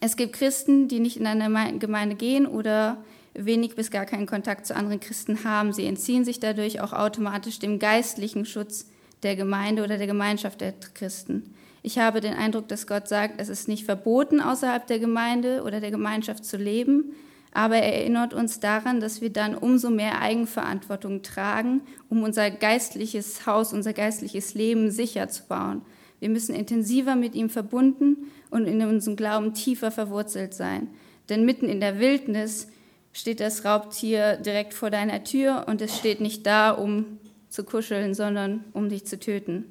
Es 0.00 0.16
gibt 0.16 0.34
Christen, 0.34 0.88
die 0.88 1.00
nicht 1.00 1.16
in 1.16 1.26
eine 1.26 1.78
Gemeinde 1.78 2.16
gehen 2.16 2.46
oder 2.46 2.98
wenig 3.34 3.76
bis 3.76 3.90
gar 3.90 4.06
keinen 4.06 4.26
Kontakt 4.26 4.66
zu 4.66 4.74
anderen 4.74 5.00
Christen 5.00 5.44
haben. 5.44 5.72
Sie 5.72 5.86
entziehen 5.86 6.24
sich 6.24 6.40
dadurch 6.40 6.80
auch 6.80 6.92
automatisch 6.92 7.58
dem 7.58 7.78
geistlichen 7.78 8.44
Schutz 8.44 8.86
der 9.22 9.36
Gemeinde 9.36 9.82
oder 9.82 9.98
der 9.98 10.06
Gemeinschaft 10.06 10.60
der 10.60 10.74
Christen. 10.94 11.54
Ich 11.82 11.98
habe 11.98 12.20
den 12.20 12.34
Eindruck, 12.34 12.68
dass 12.68 12.86
Gott 12.86 13.08
sagt, 13.08 13.40
es 13.40 13.48
ist 13.48 13.68
nicht 13.68 13.84
verboten, 13.84 14.40
außerhalb 14.40 14.86
der 14.86 14.98
Gemeinde 14.98 15.62
oder 15.62 15.80
der 15.80 15.90
Gemeinschaft 15.90 16.44
zu 16.44 16.56
leben, 16.56 17.14
aber 17.52 17.76
er 17.76 17.94
erinnert 17.94 18.34
uns 18.34 18.60
daran, 18.60 19.00
dass 19.00 19.20
wir 19.20 19.30
dann 19.30 19.54
umso 19.54 19.90
mehr 19.90 20.20
Eigenverantwortung 20.20 21.22
tragen, 21.22 21.80
um 22.10 22.22
unser 22.22 22.50
geistliches 22.50 23.46
Haus, 23.46 23.72
unser 23.72 23.92
geistliches 23.92 24.54
Leben 24.54 24.90
sicher 24.90 25.28
zu 25.28 25.44
bauen. 25.44 25.82
Wir 26.20 26.28
müssen 26.28 26.54
intensiver 26.54 27.16
mit 27.16 27.34
ihm 27.34 27.48
verbunden 27.48 28.30
und 28.50 28.66
in 28.66 28.82
unserem 28.82 29.16
Glauben 29.16 29.54
tiefer 29.54 29.90
verwurzelt 29.90 30.52
sein. 30.52 30.88
Denn 31.28 31.44
mitten 31.44 31.68
in 31.68 31.80
der 31.80 31.98
Wildnis 31.98 32.68
steht 33.12 33.40
das 33.40 33.64
Raubtier 33.64 34.36
direkt 34.36 34.74
vor 34.74 34.90
deiner 34.90 35.24
Tür 35.24 35.64
und 35.66 35.80
es 35.82 35.96
steht 35.96 36.20
nicht 36.20 36.46
da, 36.46 36.70
um 36.70 37.18
zu 37.48 37.64
kuscheln, 37.64 38.14
sondern 38.14 38.64
um 38.72 38.88
dich 38.88 39.06
zu 39.06 39.18
töten. 39.18 39.64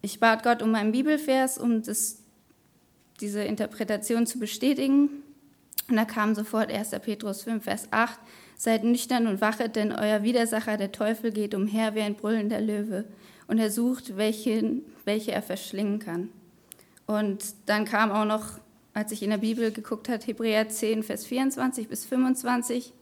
Ich 0.00 0.20
bat 0.20 0.42
Gott 0.42 0.62
um 0.62 0.74
einen 0.74 0.92
Bibelvers, 0.92 1.58
um 1.58 1.82
das, 1.82 2.18
diese 3.20 3.42
Interpretation 3.42 4.26
zu 4.26 4.38
bestätigen. 4.38 5.10
Und 5.88 5.96
da 5.96 6.04
kam 6.04 6.34
sofort 6.34 6.70
1. 6.70 6.90
Petrus 7.02 7.42
5, 7.42 7.64
Vers 7.64 7.88
8, 7.90 8.18
Seid 8.56 8.82
nüchtern 8.82 9.28
und 9.28 9.40
wachet, 9.40 9.76
denn 9.76 9.92
euer 9.92 10.24
Widersacher, 10.24 10.76
der 10.76 10.90
Teufel, 10.90 11.30
geht 11.30 11.54
umher 11.54 11.94
wie 11.94 12.00
ein 12.00 12.16
brüllender 12.16 12.60
Löwe 12.60 13.04
und 13.46 13.58
er 13.58 13.70
sucht, 13.70 14.16
welche, 14.16 14.82
welche 15.04 15.32
er 15.32 15.42
verschlingen 15.42 16.00
kann. 16.00 16.28
Und 17.06 17.54
dann 17.66 17.84
kam 17.84 18.10
auch 18.10 18.24
noch, 18.24 18.58
als 18.98 19.12
ich 19.12 19.22
in 19.22 19.30
der 19.30 19.38
Bibel 19.38 19.70
geguckt 19.70 20.08
habe, 20.08 20.24
Hebräer 20.26 20.68
10, 20.68 21.04
Vers 21.04 21.24
24 21.24 21.86
bis 21.86 22.04
25, 22.04 22.92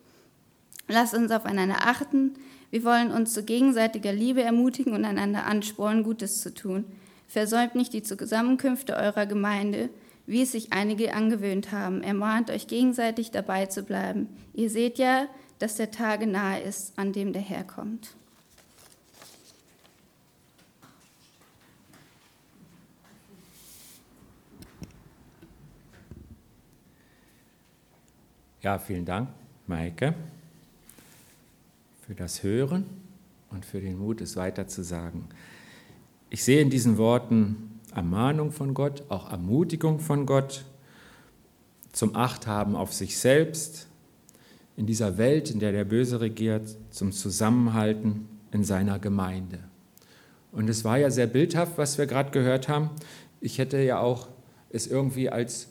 Lasst 0.88 1.14
uns 1.14 1.32
aufeinander 1.32 1.78
achten. 1.86 2.34
Wir 2.70 2.84
wollen 2.84 3.10
uns 3.10 3.32
zu 3.32 3.42
gegenseitiger 3.42 4.12
Liebe 4.12 4.42
ermutigen 4.42 4.92
und 4.92 5.06
einander 5.06 5.46
anspornen, 5.46 6.04
Gutes 6.04 6.42
zu 6.42 6.52
tun. 6.52 6.84
Versäumt 7.26 7.74
nicht 7.74 7.94
die 7.94 8.02
Zusammenkünfte 8.02 8.94
eurer 8.94 9.24
Gemeinde, 9.24 9.88
wie 10.26 10.42
es 10.42 10.52
sich 10.52 10.74
einige 10.74 11.14
angewöhnt 11.14 11.72
haben. 11.72 12.02
Ermahnt 12.02 12.50
euch 12.50 12.66
gegenseitig 12.66 13.30
dabei 13.30 13.64
zu 13.64 13.82
bleiben. 13.82 14.28
Ihr 14.52 14.68
seht 14.68 14.98
ja, 14.98 15.26
dass 15.58 15.76
der 15.76 15.90
Tage 15.90 16.26
nahe 16.26 16.60
ist, 16.60 16.92
an 16.98 17.14
dem 17.14 17.32
der 17.32 17.42
Herr 17.42 17.64
kommt. 17.64 18.10
Ja, 28.66 28.80
vielen 28.80 29.04
Dank, 29.04 29.28
Maike, 29.68 30.12
für 32.04 32.16
das 32.16 32.42
Hören 32.42 32.84
und 33.52 33.64
für 33.64 33.80
den 33.80 33.96
Mut, 33.96 34.20
es 34.20 34.34
weiter 34.34 34.66
zu 34.66 34.82
sagen. 34.82 35.28
Ich 36.30 36.42
sehe 36.42 36.60
in 36.60 36.68
diesen 36.68 36.98
Worten 36.98 37.78
Ermahnung 37.94 38.50
von 38.50 38.74
Gott, 38.74 39.04
auch 39.08 39.30
Ermutigung 39.30 40.00
von 40.00 40.26
Gott 40.26 40.64
zum 41.92 42.16
Achthaben 42.16 42.74
auf 42.74 42.92
sich 42.92 43.18
selbst, 43.18 43.86
in 44.76 44.86
dieser 44.86 45.16
Welt, 45.16 45.48
in 45.52 45.60
der 45.60 45.70
der 45.70 45.84
Böse 45.84 46.20
regiert, 46.20 46.76
zum 46.90 47.12
Zusammenhalten 47.12 48.28
in 48.50 48.64
seiner 48.64 48.98
Gemeinde. 48.98 49.60
Und 50.50 50.68
es 50.68 50.82
war 50.82 50.98
ja 50.98 51.10
sehr 51.10 51.28
bildhaft, 51.28 51.78
was 51.78 51.98
wir 51.98 52.06
gerade 52.06 52.32
gehört 52.32 52.68
haben. 52.68 52.90
Ich 53.40 53.58
hätte 53.58 53.78
ja 53.78 54.00
auch 54.00 54.26
es 54.70 54.88
irgendwie 54.88 55.30
als, 55.30 55.68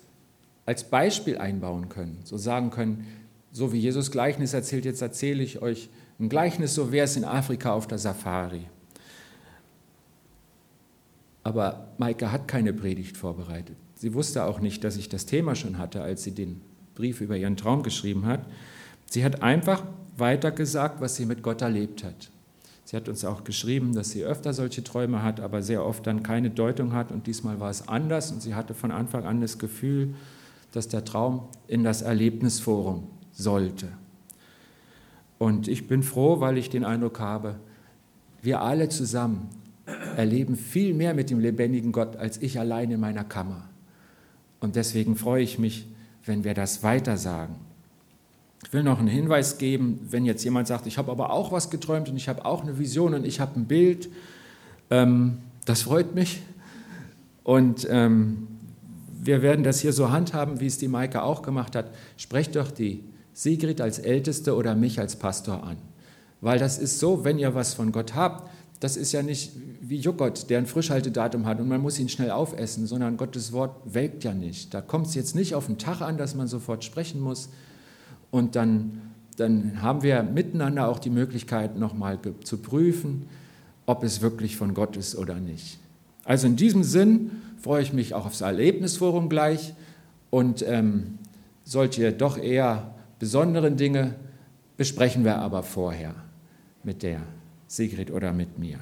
als 0.66 0.84
Beispiel 0.86 1.38
einbauen 1.38 1.90
können, 1.90 2.20
so 2.24 2.38
sagen 2.38 2.70
können, 2.70 3.06
so 3.52 3.72
wie 3.72 3.80
Jesus 3.80 4.12
Gleichnis 4.12 4.54
erzählt, 4.54 4.86
jetzt 4.86 5.02
erzähle 5.02 5.44
ich 5.44 5.62
euch 5.62 5.90
ein 6.20 6.30
Gleichnis, 6.30 6.74
so 6.74 6.92
wäre 6.92 7.06
es 7.06 7.16
in 7.16 7.24
Afrika 7.24 7.74
auf 7.74 7.88
der 7.88 7.98
Safari. 7.98 8.68
Aber 11.44 11.90
Maike 11.98 12.32
hat 12.32 12.48
keine 12.48 12.74
Predigt 12.74 13.18
vorbereitet. 13.18 13.78
Sie 13.96 14.14
wusste 14.14 14.46
auch 14.46 14.60
nicht, 14.60 14.84
dass 14.84 14.98
ich 14.98 15.10
das 15.10 15.26
Thema 15.26 15.56
schon 15.56 15.78
hatte, 15.78 16.02
als 16.02 16.24
sie 16.24 16.32
den 16.32 16.62
Brief 16.96 17.22
über 17.22 17.38
ihren 17.38 17.56
Traum 17.56 17.84
geschrieben 17.84 18.26
hat. 18.26 18.46
Sie 19.06 19.24
hat 19.24 19.44
einfach 19.44 19.84
weitergesagt, 20.18 21.02
was 21.02 21.16
sie 21.16 21.26
mit 21.26 21.44
Gott 21.44 21.62
erlebt 21.62 22.04
hat. 22.04 22.32
Sie 22.84 22.96
hat 22.96 23.10
uns 23.10 23.26
auch 23.26 23.44
geschrieben, 23.44 23.94
dass 23.94 24.12
sie 24.12 24.24
öfter 24.24 24.54
solche 24.54 24.84
Träume 24.84 25.24
hat, 25.24 25.40
aber 25.40 25.62
sehr 25.62 25.86
oft 25.86 26.06
dann 26.08 26.24
keine 26.24 26.50
Deutung 26.50 26.94
hat. 26.94 27.12
Und 27.12 27.28
diesmal 27.28 27.60
war 27.60 27.70
es 27.70 27.88
anders. 27.88 28.32
Und 28.32 28.42
sie 28.42 28.56
hatte 28.56 28.74
von 28.74 28.92
Anfang 28.92 29.26
an 29.26 29.42
das 29.42 29.58
Gefühl, 29.58 30.14
dass 30.76 30.88
der 30.88 31.06
Traum 31.06 31.48
in 31.68 31.84
das 31.84 32.02
Erlebnisforum 32.02 33.08
sollte. 33.32 33.88
Und 35.38 35.68
ich 35.68 35.88
bin 35.88 36.04
froh, 36.04 36.40
weil 36.40 36.58
ich 36.58 36.70
den 36.70 36.84
Eindruck 36.84 37.20
habe, 37.20 37.56
wir 38.42 38.62
alle 38.62 38.90
zusammen 38.90 39.50
erleben 40.18 40.56
viel 40.56 40.94
mehr 40.94 41.14
mit 41.14 41.30
dem 41.30 41.40
lebendigen 41.40 41.92
Gott 41.92 42.16
als 42.16 42.42
ich 42.42 42.60
allein 42.60 42.92
in 42.92 43.00
meiner 43.00 43.24
Kammer. 43.24 43.70
Und 44.60 44.76
deswegen 44.76 45.16
freue 45.16 45.44
ich 45.44 45.60
mich, 45.60 45.88
wenn 46.26 46.44
wir 46.44 46.54
das 46.54 46.84
weiter 46.84 47.18
sagen. 47.18 47.56
Ich 48.66 48.74
will 48.74 48.84
noch 48.84 49.00
einen 49.00 49.08
Hinweis 49.08 49.58
geben, 49.58 50.00
wenn 50.10 50.26
jetzt 50.26 50.44
jemand 50.44 50.68
sagt, 50.68 50.88
ich 50.88 50.98
habe 50.98 51.12
aber 51.12 51.32
auch 51.32 51.52
was 51.52 51.70
geträumt 51.70 52.10
und 52.10 52.18
ich 52.18 52.28
habe 52.28 52.46
auch 52.46 52.64
eine 52.64 52.80
Vision 52.80 53.14
und 53.14 53.26
ich 53.26 53.40
habe 53.40 53.60
ein 53.60 53.66
Bild. 53.66 54.10
Ähm, 54.90 55.38
das 55.66 55.84
freut 55.84 56.16
mich. 56.16 56.42
Und 57.44 57.88
ähm, 57.92 58.48
wir 59.26 59.42
werden 59.42 59.64
das 59.64 59.80
hier 59.80 59.94
so 59.94 60.12
handhaben, 60.12 60.60
wie 60.60 60.68
es 60.68 60.78
die 60.78 60.88
Maike 60.88 61.24
auch 61.24 61.42
gemacht 61.42 61.76
hat. 61.76 61.92
Sprecht 62.18 62.56
doch 62.56 62.72
die 62.72 63.04
Sigrid 63.34 63.82
als 63.82 64.00
Älteste 64.00 64.56
oder 64.56 64.76
mich 64.76 65.00
als 65.00 65.16
Pastor 65.16 65.64
an. 65.64 65.78
Weil 66.42 66.60
das 66.60 66.78
ist 66.78 67.00
so, 67.00 67.24
wenn 67.24 67.40
ihr 67.40 67.56
was 67.56 67.74
von 67.74 67.92
Gott 67.92 68.16
habt, 68.16 68.50
das 68.80 68.98
ist 68.98 69.12
ja 69.14 69.24
nicht 69.24 69.54
wie 69.82 69.98
Joghurt, 69.98 70.50
der 70.50 70.60
ein 70.60 70.66
Frischhaltedatum 70.66 71.46
hat 71.46 71.60
und 71.60 71.68
man 71.68 71.82
muss 71.82 71.98
ihn 71.98 72.10
schnell 72.10 72.32
aufessen, 72.32 72.88
sondern 72.88 73.18
Gottes 73.18 73.52
Wort 73.52 73.76
welkt 73.86 74.24
ja 74.24 74.34
nicht. 74.34 74.74
Da 74.74 74.82
kommt 74.82 75.08
es 75.08 75.16
jetzt 75.16 75.36
nicht 75.36 75.56
auf 75.56 75.68
den 75.68 75.78
Tag 75.78 76.02
an, 76.02 76.18
dass 76.18 76.36
man 76.36 76.48
sofort 76.48 76.84
sprechen 76.84 77.22
muss 77.22 77.50
und 78.32 78.56
dann 78.56 79.02
dann 79.38 79.82
haben 79.82 80.04
wir 80.04 80.24
miteinander 80.24 80.88
auch 80.88 81.00
die 81.00 81.10
Möglichkeit, 81.10 81.78
nochmal 81.78 82.20
zu 82.44 82.58
prüfen, 82.58 83.28
ob 83.86 84.04
es 84.04 84.22
wirklich 84.22 84.56
von 84.56 84.74
Gott 84.74 84.98
ist 84.98 85.16
oder 85.16 85.36
nicht. 85.36 85.80
Also 86.24 86.48
in 86.48 86.56
diesem 86.56 86.84
Sinn 86.84 87.32
freue 87.66 87.82
ich 87.82 87.94
mich 87.94 88.14
auch 88.14 88.28
aufs 88.28 88.42
Erlebnisforum 88.42 89.28
gleich 89.28 89.74
und 90.30 90.64
ähm, 90.68 91.18
solche 91.64 92.14
doch 92.14 92.38
eher 92.38 92.94
besonderen 93.18 93.76
Dinge 93.76 94.14
besprechen 94.78 95.26
wir 95.26 95.40
aber 95.40 95.64
vorher 95.64 96.14
mit 96.84 97.02
der 97.02 97.24
Sigrid 97.66 98.12
oder 98.12 98.34
mit 98.34 98.60
mir. 98.60 98.78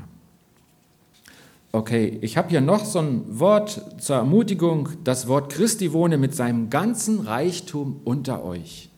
Okay, 1.72 2.17
ich 2.19 2.36
habe 2.36 2.50
hier 2.50 2.60
noch 2.60 2.84
so 2.84 3.00
ein 3.00 3.39
Wort 3.39 4.02
zur 4.04 4.17
Ermutigung. 4.17 4.89
Das 5.06 5.30
Wort 5.30 5.54
Christi 5.54 5.93
wohne 5.93 6.17
mit 6.17 6.36
seinem 6.36 6.69
ganzen 6.69 7.22
Reichtum 7.22 8.02
unter 8.04 8.43
euch. 8.43 8.89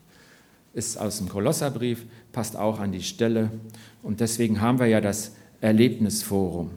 Ist 0.74 0.98
aus 0.98 1.18
dem 1.18 1.28
Kolosserbrief, 1.28 2.06
passt 2.32 2.56
auch 2.56 2.80
an 2.80 2.90
die 2.90 3.04
Stelle. 3.04 3.52
Und 4.02 4.18
deswegen 4.18 4.60
haben 4.60 4.80
wir 4.80 4.86
ja 4.86 5.00
das 5.00 5.36
Erlebnisforum. 5.60 6.70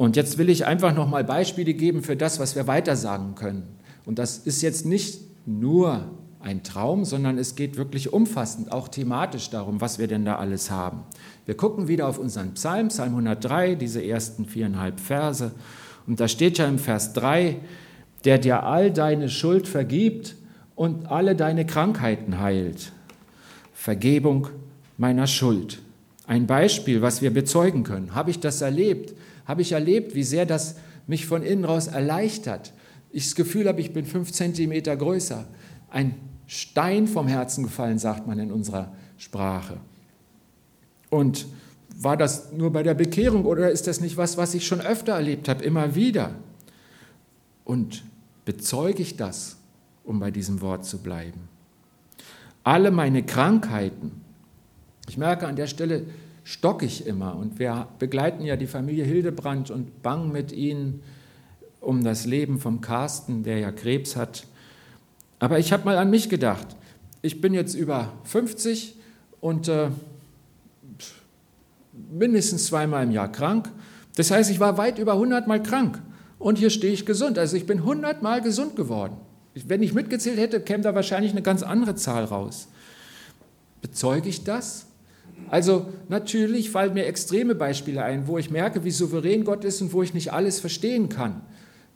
Und 0.00 0.16
jetzt 0.16 0.38
will 0.38 0.48
ich 0.48 0.64
einfach 0.64 0.94
noch 0.94 1.06
mal 1.06 1.24
Beispiele 1.24 1.74
geben 1.74 2.02
für 2.02 2.16
das, 2.16 2.40
was 2.40 2.56
wir 2.56 2.66
weitersagen 2.66 3.34
können. 3.34 3.64
Und 4.06 4.18
das 4.18 4.38
ist 4.38 4.62
jetzt 4.62 4.86
nicht 4.86 5.20
nur 5.44 6.06
ein 6.40 6.62
Traum, 6.62 7.04
sondern 7.04 7.36
es 7.36 7.54
geht 7.54 7.76
wirklich 7.76 8.10
umfassend, 8.10 8.72
auch 8.72 8.88
thematisch 8.88 9.50
darum, 9.50 9.82
was 9.82 9.98
wir 9.98 10.06
denn 10.06 10.24
da 10.24 10.36
alles 10.36 10.70
haben. 10.70 11.02
Wir 11.44 11.54
gucken 11.54 11.86
wieder 11.86 12.08
auf 12.08 12.18
unseren 12.18 12.54
Psalm, 12.54 12.88
Psalm 12.88 13.10
103, 13.10 13.74
diese 13.74 14.02
ersten 14.02 14.46
viereinhalb 14.46 15.00
Verse. 15.00 15.52
Und 16.06 16.18
da 16.18 16.28
steht 16.28 16.56
ja 16.56 16.66
im 16.66 16.78
Vers 16.78 17.12
3, 17.12 17.56
der 18.24 18.38
dir 18.38 18.62
all 18.62 18.90
deine 18.90 19.28
Schuld 19.28 19.68
vergibt 19.68 20.34
und 20.76 21.10
alle 21.10 21.36
deine 21.36 21.66
Krankheiten 21.66 22.40
heilt. 22.40 22.92
Vergebung 23.74 24.48
meiner 24.96 25.26
Schuld. 25.26 25.82
Ein 26.26 26.46
Beispiel, 26.46 27.02
was 27.02 27.20
wir 27.20 27.34
bezeugen 27.34 27.82
können. 27.82 28.14
Habe 28.14 28.30
ich 28.30 28.40
das 28.40 28.62
erlebt? 28.62 29.12
Habe 29.44 29.62
ich 29.62 29.72
erlebt, 29.72 30.14
wie 30.14 30.22
sehr 30.22 30.46
das 30.46 30.76
mich 31.06 31.26
von 31.26 31.42
innen 31.42 31.64
raus 31.64 31.86
erleichtert? 31.86 32.72
Ich 33.10 33.24
das 33.24 33.34
Gefühl 33.34 33.68
habe, 33.68 33.80
ich 33.80 33.92
bin 33.92 34.04
fünf 34.04 34.32
Zentimeter 34.32 34.96
größer. 34.96 35.46
Ein 35.90 36.14
Stein 36.46 37.06
vom 37.06 37.26
Herzen 37.26 37.64
gefallen, 37.64 37.98
sagt 37.98 38.26
man 38.26 38.38
in 38.38 38.52
unserer 38.52 38.92
Sprache. 39.16 39.78
Und 41.10 41.46
war 41.96 42.16
das 42.16 42.52
nur 42.52 42.72
bei 42.72 42.82
der 42.82 42.94
Bekehrung 42.94 43.44
oder 43.44 43.70
ist 43.70 43.86
das 43.86 44.00
nicht 44.00 44.16
was, 44.16 44.36
was 44.36 44.54
ich 44.54 44.66
schon 44.66 44.80
öfter 44.80 45.12
erlebt 45.12 45.48
habe, 45.48 45.62
immer 45.64 45.94
wieder? 45.94 46.34
Und 47.64 48.04
bezeuge 48.44 49.02
ich 49.02 49.16
das, 49.16 49.56
um 50.04 50.18
bei 50.18 50.30
diesem 50.30 50.60
Wort 50.60 50.84
zu 50.84 50.98
bleiben? 50.98 51.48
Alle 52.64 52.90
meine 52.90 53.22
Krankheiten, 53.22 54.22
ich 55.08 55.18
merke 55.18 55.46
an 55.46 55.56
der 55.56 55.66
Stelle, 55.66 56.06
stocke 56.50 56.84
ich 56.84 57.06
immer. 57.06 57.36
Und 57.36 57.60
wir 57.60 57.86
begleiten 58.00 58.44
ja 58.44 58.56
die 58.56 58.66
Familie 58.66 59.04
Hildebrand 59.04 59.70
und 59.70 60.02
bangen 60.02 60.32
mit 60.32 60.50
ihnen 60.50 61.00
um 61.80 62.02
das 62.02 62.26
Leben 62.26 62.58
vom 62.58 62.80
Carsten, 62.80 63.44
der 63.44 63.58
ja 63.60 63.70
Krebs 63.70 64.16
hat. 64.16 64.46
Aber 65.38 65.60
ich 65.60 65.72
habe 65.72 65.84
mal 65.84 65.96
an 65.96 66.10
mich 66.10 66.28
gedacht. 66.28 66.66
Ich 67.22 67.40
bin 67.40 67.54
jetzt 67.54 67.74
über 67.74 68.12
50 68.24 68.96
und 69.40 69.68
äh, 69.68 69.90
mindestens 72.10 72.66
zweimal 72.66 73.04
im 73.04 73.12
Jahr 73.12 73.30
krank. 73.30 73.70
Das 74.16 74.32
heißt, 74.32 74.50
ich 74.50 74.58
war 74.58 74.76
weit 74.76 74.98
über 74.98 75.12
100 75.12 75.46
Mal 75.46 75.62
krank 75.62 76.02
und 76.40 76.58
hier 76.58 76.70
stehe 76.70 76.92
ich 76.92 77.06
gesund. 77.06 77.38
Also 77.38 77.56
ich 77.56 77.64
bin 77.64 77.78
100 77.78 78.22
Mal 78.22 78.42
gesund 78.42 78.74
geworden. 78.74 79.16
Wenn 79.54 79.84
ich 79.84 79.94
mitgezählt 79.94 80.38
hätte, 80.38 80.60
käme 80.60 80.82
da 80.82 80.96
wahrscheinlich 80.96 81.30
eine 81.30 81.42
ganz 81.42 81.62
andere 81.62 81.94
Zahl 81.94 82.24
raus. 82.24 82.66
Bezeuge 83.80 84.28
ich 84.28 84.42
das? 84.42 84.89
Also 85.48 85.86
natürlich 86.08 86.70
fallen 86.70 86.94
mir 86.94 87.06
extreme 87.06 87.54
Beispiele 87.54 88.02
ein, 88.02 88.26
wo 88.26 88.38
ich 88.38 88.50
merke, 88.50 88.84
wie 88.84 88.90
souverän 88.90 89.44
Gott 89.44 89.64
ist 89.64 89.80
und 89.82 89.92
wo 89.92 90.02
ich 90.02 90.14
nicht 90.14 90.32
alles 90.32 90.60
verstehen 90.60 91.08
kann. 91.08 91.40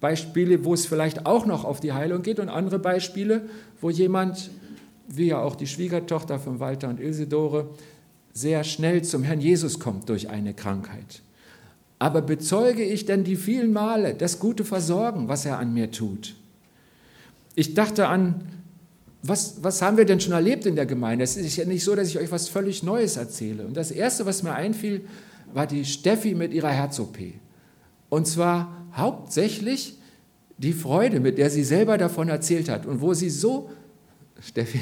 Beispiele, 0.00 0.64
wo 0.64 0.74
es 0.74 0.86
vielleicht 0.86 1.24
auch 1.26 1.46
noch 1.46 1.64
auf 1.64 1.80
die 1.80 1.92
Heilung 1.92 2.22
geht 2.22 2.40
und 2.40 2.48
andere 2.48 2.78
Beispiele, 2.78 3.48
wo 3.80 3.90
jemand, 3.90 4.50
wie 5.08 5.28
ja 5.28 5.40
auch 5.40 5.56
die 5.56 5.66
Schwiegertochter 5.66 6.38
von 6.38 6.60
Walter 6.60 6.88
und 6.88 7.00
Ilsedore, 7.00 7.70
sehr 8.32 8.64
schnell 8.64 9.02
zum 9.02 9.22
Herrn 9.22 9.40
Jesus 9.40 9.78
kommt 9.78 10.08
durch 10.08 10.28
eine 10.28 10.52
Krankheit. 10.52 11.22
Aber 11.98 12.20
bezeuge 12.20 12.82
ich 12.82 13.06
denn 13.06 13.24
die 13.24 13.36
vielen 13.36 13.72
Male 13.72 14.14
das 14.14 14.40
gute 14.40 14.64
Versorgen, 14.64 15.28
was 15.28 15.46
er 15.46 15.58
an 15.58 15.72
mir 15.72 15.90
tut? 15.90 16.34
Ich 17.54 17.74
dachte 17.74 18.08
an, 18.08 18.42
was, 19.26 19.56
was 19.62 19.80
haben 19.80 19.96
wir 19.96 20.04
denn 20.04 20.20
schon 20.20 20.34
erlebt 20.34 20.66
in 20.66 20.76
der 20.76 20.84
Gemeinde? 20.84 21.24
Es 21.24 21.36
ist 21.36 21.56
ja 21.56 21.64
nicht 21.64 21.82
so, 21.82 21.94
dass 21.94 22.08
ich 22.08 22.18
euch 22.18 22.30
was 22.30 22.48
völlig 22.48 22.82
Neues 22.82 23.16
erzähle. 23.16 23.66
Und 23.66 23.74
das 23.74 23.90
Erste, 23.90 24.26
was 24.26 24.42
mir 24.42 24.52
einfiel, 24.52 25.06
war 25.54 25.66
die 25.66 25.86
Steffi 25.86 26.34
mit 26.34 26.52
ihrer 26.52 26.68
Herz-OP. 26.68 27.16
Und 28.10 28.26
zwar 28.26 28.84
hauptsächlich 28.94 29.98
die 30.58 30.74
Freude, 30.74 31.20
mit 31.20 31.38
der 31.38 31.48
sie 31.48 31.64
selber 31.64 31.96
davon 31.96 32.28
erzählt 32.28 32.68
hat 32.68 32.84
und 32.84 33.00
wo 33.00 33.14
sie 33.14 33.30
so, 33.30 33.70
Steffi, 34.40 34.80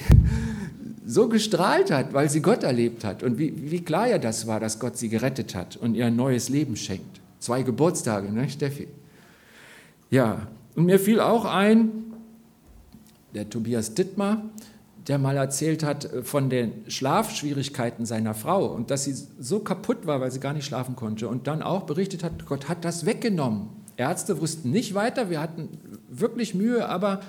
so 1.06 1.28
gestrahlt 1.28 1.92
hat, 1.92 2.12
weil 2.12 2.28
sie 2.28 2.42
Gott 2.42 2.64
erlebt 2.64 3.04
hat 3.04 3.22
und 3.22 3.38
wie, 3.38 3.70
wie 3.70 3.84
klar 3.84 4.08
ja 4.08 4.18
das 4.18 4.48
war, 4.48 4.58
dass 4.58 4.80
Gott 4.80 4.98
sie 4.98 5.08
gerettet 5.08 5.54
hat 5.54 5.76
und 5.76 5.94
ihr 5.94 6.06
ein 6.06 6.16
neues 6.16 6.48
Leben 6.48 6.74
schenkt. 6.74 7.20
Zwei 7.38 7.62
Geburtstage, 7.62 8.32
ne, 8.32 8.48
Steffi? 8.48 8.88
Ja, 10.10 10.48
und 10.74 10.86
mir 10.86 10.98
fiel 10.98 11.20
auch 11.20 11.44
ein, 11.44 12.11
der 13.34 13.48
Tobias 13.50 13.94
Dittmar, 13.94 14.42
der 15.06 15.18
mal 15.18 15.36
erzählt 15.36 15.82
hat 15.82 16.04
äh, 16.04 16.22
von 16.22 16.50
den 16.50 16.72
Schlafschwierigkeiten 16.88 18.06
seiner 18.06 18.34
Frau 18.34 18.66
und 18.66 18.90
dass 18.90 19.04
sie 19.04 19.14
so 19.38 19.60
kaputt 19.60 20.06
war, 20.06 20.20
weil 20.20 20.30
sie 20.30 20.40
gar 20.40 20.52
nicht 20.52 20.64
schlafen 20.64 20.96
konnte 20.96 21.28
und 21.28 21.46
dann 21.46 21.62
auch 21.62 21.82
berichtet 21.82 22.22
hat, 22.22 22.46
Gott 22.46 22.68
hat 22.68 22.84
das 22.84 23.06
weggenommen. 23.06 23.68
Ärzte 23.96 24.40
wussten 24.40 24.70
nicht 24.70 24.94
weiter, 24.94 25.30
wir 25.30 25.40
hatten 25.40 25.68
wirklich 26.08 26.54
Mühe, 26.54 26.88
aber 26.88 27.20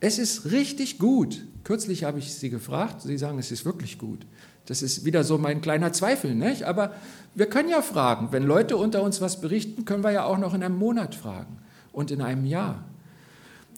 es 0.00 0.18
ist 0.18 0.50
richtig 0.50 0.98
gut. 0.98 1.44
Kürzlich 1.64 2.04
habe 2.04 2.18
ich 2.18 2.32
sie 2.34 2.50
gefragt, 2.50 3.02
sie 3.02 3.18
sagen, 3.18 3.38
es 3.38 3.50
ist 3.50 3.64
wirklich 3.64 3.98
gut. 3.98 4.26
Das 4.66 4.82
ist 4.82 5.04
wieder 5.04 5.24
so 5.24 5.38
mein 5.38 5.60
kleiner 5.60 5.92
Zweifel, 5.92 6.34
nicht? 6.34 6.64
aber 6.64 6.92
wir 7.34 7.46
können 7.46 7.68
ja 7.68 7.82
fragen. 7.82 8.28
Wenn 8.30 8.44
Leute 8.44 8.76
unter 8.76 9.02
uns 9.02 9.20
was 9.20 9.40
berichten, 9.40 9.84
können 9.84 10.04
wir 10.04 10.10
ja 10.10 10.24
auch 10.24 10.38
noch 10.38 10.54
in 10.54 10.62
einem 10.62 10.76
Monat 10.76 11.14
fragen 11.14 11.58
und 11.92 12.10
in 12.10 12.20
einem 12.20 12.44
Jahr. 12.44 12.84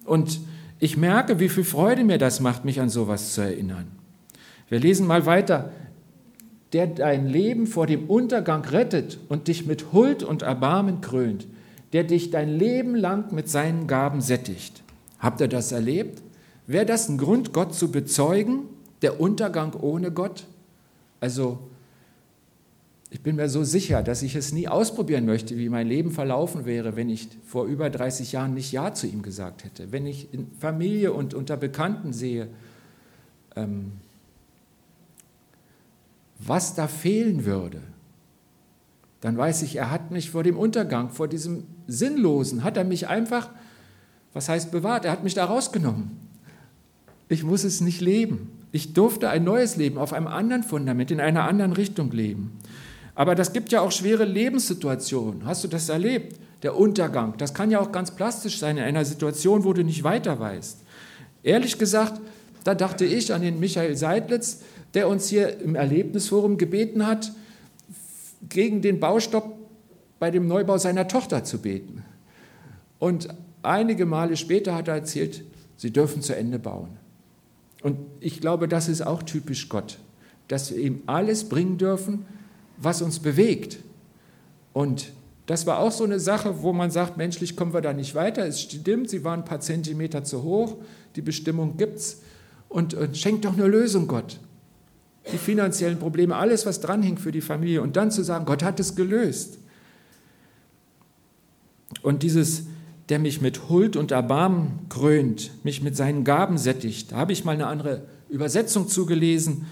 Und 0.05 0.41
ich 0.81 0.97
merke, 0.97 1.41
wie 1.41 1.49
viel 1.49 1.65
Freude 1.65 2.05
mir 2.05 2.19
das 2.19 2.41
macht, 2.41 2.65
mich 2.65 2.81
an 2.81 2.89
sowas 2.89 3.33
zu 3.33 3.41
erinnern. 3.41 3.87
Wir 4.69 4.81
lesen 4.81 5.07
mal 5.07 5.27
weiter. 5.27 5.73
Der 6.75 6.87
dein 6.87 7.27
Leben 7.27 7.67
vor 7.67 7.87
dem 7.87 8.11
Untergang 8.11 8.63
rettet 8.63 9.19
und 9.31 9.49
dich 9.49 9.65
mit 9.67 9.93
Huld 9.93 10.23
und 10.23 10.43
Erbarmen 10.43 11.01
krönt, 11.01 11.47
der 11.95 12.05
dich 12.05 12.31
dein 12.31 12.51
Leben 12.51 12.95
lang 12.95 13.33
mit 13.33 13.49
seinen 13.49 13.87
Gaben 13.87 14.21
sättigt. 14.21 14.83
Habt 15.19 15.41
ihr 15.41 15.49
das 15.49 15.73
erlebt? 15.73 16.23
Wäre 16.67 16.85
das 16.85 17.09
ein 17.09 17.17
Grund, 17.17 17.55
Gott 17.55 17.75
zu 17.75 17.91
bezeugen? 17.91 18.65
Der 19.01 19.19
Untergang 19.19 19.73
ohne 19.73 20.13
Gott? 20.13 20.45
Also 21.21 21.59
ich 23.11 23.23
bin 23.23 23.37
mir 23.37 23.49
so 23.49 23.65
sicher, 23.65 24.03
dass 24.03 24.23
ich 24.23 24.35
es 24.35 24.53
nie 24.53 24.69
ausprobieren 24.69 25.25
möchte, 25.25 25.57
wie 25.57 25.71
mein 25.71 25.87
Leben 25.87 26.11
verlaufen 26.11 26.67
wäre, 26.67 26.95
wenn 26.95 27.09
ich 27.09 27.29
vor 27.47 27.65
über 27.65 27.89
30 27.89 28.33
Jahren 28.33 28.53
nicht 28.55 28.71
Ja 28.71 28.93
zu 28.93 29.07
ihm 29.07 29.23
gesagt 29.23 29.65
hätte. 29.65 29.93
Wenn 29.93 30.07
ich 30.07 30.33
in 30.33 30.51
Familie 30.61 31.13
und 31.13 31.33
unter 31.33 31.57
Bekannten 31.57 32.13
sehe, 32.13 32.49
ähm, 33.57 33.93
was 36.39 36.75
da 36.75 36.87
fehlen 36.87 37.47
würde, 37.47 37.81
dann 39.21 39.37
weiß 39.37 39.63
ich, 39.63 39.77
er 39.77 39.91
hat 39.91 40.11
mich 40.11 40.31
vor 40.31 40.43
dem 40.43 40.57
Untergang, 40.57 41.11
vor 41.11 41.29
diesem 41.29 41.65
Sinnlosen, 41.87 42.63
hat 42.63 42.77
er 42.77 42.85
mich 42.85 43.09
einfach, 43.09 43.51
was 44.33 44.49
heißt 44.49 44.71
bewahrt, 44.71 45.07
er 45.07 45.13
hat 45.13 45.25
mich 45.25 45.35
da 45.35 45.47
rausgenommen. 45.47 46.11
Ich 47.29 47.43
muss 47.43 47.65
es 47.65 47.81
nicht 47.81 48.01
leben. 48.01 48.51
Ich 48.71 48.93
durfte 48.93 49.31
ein 49.31 49.45
neues 49.45 49.77
Leben 49.77 49.99
auf 49.99 50.13
einem 50.13 50.27
anderen 50.27 50.63
Fundament, 50.63 51.11
in 51.11 51.21
einer 51.21 51.45
anderen 51.45 51.73
Richtung 51.73 52.13
leben. 52.13 52.53
Aber 53.19 53.35
das 53.35 53.53
gibt 53.53 53.73
ja 53.73 53.81
auch 53.81 53.91
schwere 53.91 54.25
Lebenssituationen. 54.25 55.45
Hast 55.45 55.65
du 55.65 55.69
das 55.69 55.89
erlebt? 55.89 56.39
Der 56.63 56.77
Untergang. 56.77 57.35
Das 57.37 57.53
kann 57.53 57.69
ja 57.69 57.81
auch 57.81 57.91
ganz 57.91 58.13
plastisch 58.13 58.61
sein 58.61 58.77
in 58.77 58.85
einer 58.85 59.05
Situation, 59.05 59.65
wo 59.65 59.73
du 59.73 59.83
nicht 59.83 60.05
weiter 60.05 60.39
weißt. 60.39 60.79
Ehrlich 61.43 61.79
gesagt, 61.79 62.21
da 62.63 62.77
dachte 62.77 63.05
ich 63.05 63.35
an 63.35 63.43
den 63.43 63.59
Michael 63.59 63.97
Seidlitz, 63.97 64.61
der 64.95 65.09
uns 65.09 65.29
hier 65.29 65.59
im 65.59 65.75
Erlebnisforum 65.75 66.59
gebeten 66.59 67.09
hat, 67.09 67.33
gegen 68.49 68.83
den 68.83 69.01
Baustopp 69.01 69.53
bei 70.21 70.31
dem 70.31 70.47
Neubau 70.47 70.79
seiner 70.79 71.09
Tochter 71.09 71.43
zu 71.43 71.59
beten. 71.59 72.05
Und 73.01 73.27
einige 73.63 74.07
Male 74.07 74.37
später 74.37 74.77
hat 74.77 74.87
er 74.87 74.95
erzählt, 74.95 75.43
sie 75.77 75.93
dürfen 75.93 76.23
zu 76.23 76.37
Ende 76.37 76.61
bauen. 76.61 76.91
Und 77.83 77.99
ich 78.21 78.41
glaube, 78.41 78.69
das 78.69 78.89
ist 78.89 79.03
auch 79.03 79.25
typisch 79.25 79.69
Gott, 79.69 79.99
dass 80.47 80.71
wir 80.71 80.79
ihm 80.79 81.03
alles 81.07 81.49
bringen 81.49 81.79
dürfen, 81.79 82.25
was 82.81 83.03
uns 83.03 83.19
bewegt. 83.19 83.79
Und 84.73 85.13
das 85.47 85.67
war 85.67 85.79
auch 85.79 85.93
so 85.93 86.05
eine 86.05 86.21
Sache, 86.21 86.63
wo 86.63 86.73
man 86.73 86.91
sagt, 86.91 87.17
menschlich 87.17 87.57
kommen 87.57 87.73
wir 87.73 87.81
da 87.81 87.93
nicht 87.93 88.15
weiter. 88.15 88.47
Es 88.47 88.61
stimmt, 88.61 89.11
sie 89.11 89.25
waren 89.25 89.41
ein 89.41 89.45
paar 89.45 89.61
Zentimeter 89.61 90.23
zu 90.23 90.43
hoch, 90.43 90.77
die 91.17 91.23
Bestimmung 91.23 91.77
gibt 91.77 91.99
es. 91.99 92.21
Und, 92.69 92.95
und 92.95 93.17
schenkt 93.17 93.45
doch 93.45 93.55
eine 93.55 93.67
Lösung, 93.67 94.09
Gott. 94.09 94.39
die 95.33 95.39
finanziellen 95.39 95.99
Probleme, 95.99 96.37
alles, 96.37 96.67
was 96.67 96.81
dranhing 96.81 97.19
für 97.19 97.33
die 97.33 97.41
Familie. 97.41 97.83
Und 97.83 97.97
dann 97.97 98.11
zu 98.11 98.23
sagen, 98.23 98.45
Gott 98.45 98.63
hat 98.63 98.79
es 98.79 98.95
gelöst. 98.95 99.59
Und 102.03 102.23
dieses, 102.23 102.65
der 103.09 103.19
mich 103.19 103.41
mit 103.41 103.69
Huld 103.69 103.97
und 103.97 104.11
Erbarmen 104.11 104.81
krönt, 104.89 105.51
mich 105.65 105.83
mit 105.83 105.97
seinen 105.97 106.25
Gaben 106.25 106.59
sättigt, 106.59 107.13
da 107.13 107.17
habe 107.17 107.33
ich 107.33 107.45
mal 107.45 107.53
eine 107.53 107.67
andere 107.67 108.03
Übersetzung 108.29 108.89
zugelesen, 108.89 109.67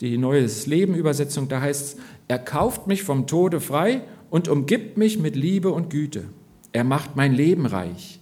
die 0.00 0.18
Neues 0.18 0.66
Leben 0.66 0.94
Übersetzung, 0.94 1.48
da 1.48 1.60
heißt 1.60 1.82
es, 1.82 1.96
er 2.28 2.38
kauft 2.38 2.86
mich 2.86 3.02
vom 3.02 3.26
Tode 3.26 3.60
frei 3.60 4.02
und 4.30 4.48
umgibt 4.48 4.96
mich 4.96 5.18
mit 5.18 5.36
Liebe 5.36 5.70
und 5.70 5.90
Güte. 5.90 6.24
Er 6.72 6.84
macht 6.84 7.16
mein 7.16 7.32
Leben 7.32 7.66
reich. 7.66 8.20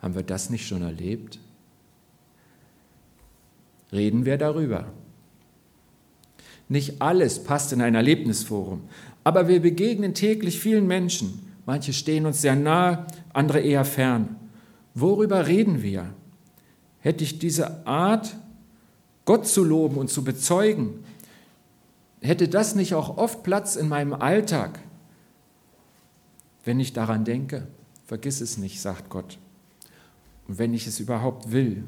Haben 0.00 0.14
wir 0.14 0.22
das 0.22 0.50
nicht 0.50 0.66
schon 0.66 0.82
erlebt? 0.82 1.38
Reden 3.92 4.26
wir 4.26 4.36
darüber. 4.36 4.92
Nicht 6.68 7.00
alles 7.00 7.44
passt 7.44 7.72
in 7.72 7.80
ein 7.80 7.94
Erlebnisforum, 7.94 8.82
aber 9.22 9.48
wir 9.48 9.60
begegnen 9.60 10.14
täglich 10.14 10.58
vielen 10.60 10.86
Menschen. 10.86 11.50
Manche 11.66 11.92
stehen 11.92 12.26
uns 12.26 12.42
sehr 12.42 12.56
nahe, 12.56 13.06
andere 13.32 13.60
eher 13.60 13.84
fern. 13.84 14.36
Worüber 14.94 15.46
reden 15.46 15.82
wir? 15.82 16.12
Hätte 17.00 17.24
ich 17.24 17.38
diese 17.38 17.86
Art, 17.86 18.36
Gott 19.24 19.46
zu 19.46 19.64
loben 19.64 19.96
und 19.96 20.10
zu 20.10 20.24
bezeugen, 20.24 21.04
hätte 22.24 22.48
das 22.48 22.74
nicht 22.74 22.94
auch 22.94 23.16
oft 23.16 23.42
Platz 23.42 23.76
in 23.76 23.88
meinem 23.88 24.14
Alltag, 24.14 24.80
wenn 26.64 26.80
ich 26.80 26.92
daran 26.92 27.24
denke? 27.24 27.66
Vergiss 28.06 28.40
es 28.40 28.58
nicht, 28.58 28.80
sagt 28.80 29.10
Gott 29.10 29.38
und 30.48 30.58
wenn 30.58 30.74
ich 30.74 30.86
es 30.86 31.00
überhaupt 31.00 31.52
will. 31.52 31.84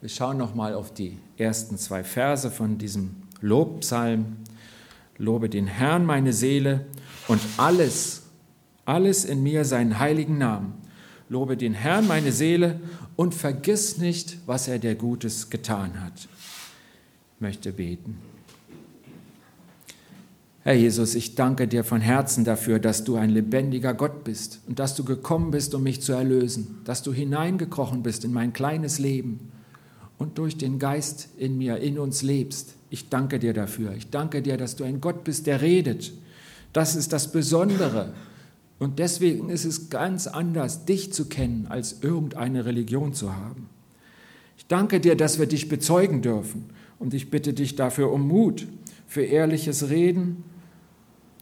Wir 0.00 0.08
schauen 0.08 0.36
noch 0.36 0.54
mal 0.54 0.74
auf 0.74 0.94
die 0.94 1.18
ersten 1.36 1.78
zwei 1.78 2.04
Verse 2.04 2.50
von 2.50 2.78
diesem 2.78 3.16
Lobpsalm. 3.40 4.36
Lobe 5.18 5.48
den 5.48 5.66
Herrn, 5.66 6.04
meine 6.04 6.32
Seele, 6.32 6.84
und 7.26 7.40
alles, 7.56 8.24
alles 8.84 9.24
in 9.24 9.42
mir 9.42 9.64
seinen 9.64 9.98
heiligen 9.98 10.38
Namen. 10.38 10.74
Lobe 11.28 11.56
den 11.56 11.72
Herrn, 11.72 12.06
meine 12.06 12.32
Seele, 12.32 12.78
und 13.16 13.34
vergiss 13.34 13.96
nicht, 13.96 14.38
was 14.46 14.68
er 14.68 14.78
dir 14.78 14.94
Gutes 14.94 15.48
getan 15.48 16.02
hat. 16.02 16.28
Möchte 17.38 17.72
beten. 17.72 18.18
Herr 20.62 20.74
Jesus, 20.74 21.14
ich 21.14 21.36
danke 21.36 21.68
dir 21.68 21.84
von 21.84 22.00
Herzen 22.00 22.44
dafür, 22.44 22.80
dass 22.80 23.04
du 23.04 23.14
ein 23.14 23.30
lebendiger 23.30 23.94
Gott 23.94 24.24
bist 24.24 24.60
und 24.66 24.80
dass 24.80 24.96
du 24.96 25.04
gekommen 25.04 25.52
bist, 25.52 25.74
um 25.76 25.84
mich 25.84 26.00
zu 26.02 26.12
erlösen, 26.12 26.80
dass 26.84 27.04
du 27.04 27.12
hineingekrochen 27.12 28.02
bist 28.02 28.24
in 28.24 28.32
mein 28.32 28.52
kleines 28.52 28.98
Leben 28.98 29.52
und 30.18 30.38
durch 30.38 30.56
den 30.56 30.78
Geist 30.78 31.28
in 31.36 31.56
mir, 31.56 31.76
in 31.78 31.98
uns 31.98 32.22
lebst. 32.22 32.74
Ich 32.90 33.08
danke 33.08 33.38
dir 33.38 33.52
dafür. 33.52 33.92
Ich 33.92 34.10
danke 34.10 34.42
dir, 34.42 34.56
dass 34.56 34.74
du 34.74 34.82
ein 34.82 35.00
Gott 35.00 35.22
bist, 35.22 35.46
der 35.46 35.60
redet. 35.60 36.12
Das 36.72 36.96
ist 36.96 37.12
das 37.12 37.30
Besondere. 37.30 38.12
Und 38.78 38.98
deswegen 38.98 39.50
ist 39.50 39.64
es 39.64 39.88
ganz 39.88 40.26
anders, 40.26 40.84
dich 40.84 41.12
zu 41.12 41.26
kennen, 41.26 41.66
als 41.68 41.98
irgendeine 42.02 42.64
Religion 42.64 43.14
zu 43.14 43.34
haben. 43.34 43.68
Ich 44.58 44.66
danke 44.66 45.00
dir, 45.00 45.16
dass 45.16 45.38
wir 45.38 45.46
dich 45.46 45.68
bezeugen 45.68 46.22
dürfen. 46.22 46.70
Und 46.98 47.14
ich 47.14 47.30
bitte 47.30 47.52
dich 47.52 47.76
dafür 47.76 48.12
um 48.12 48.26
Mut, 48.26 48.66
für 49.06 49.22
ehrliches 49.22 49.88
Reden 49.88 50.44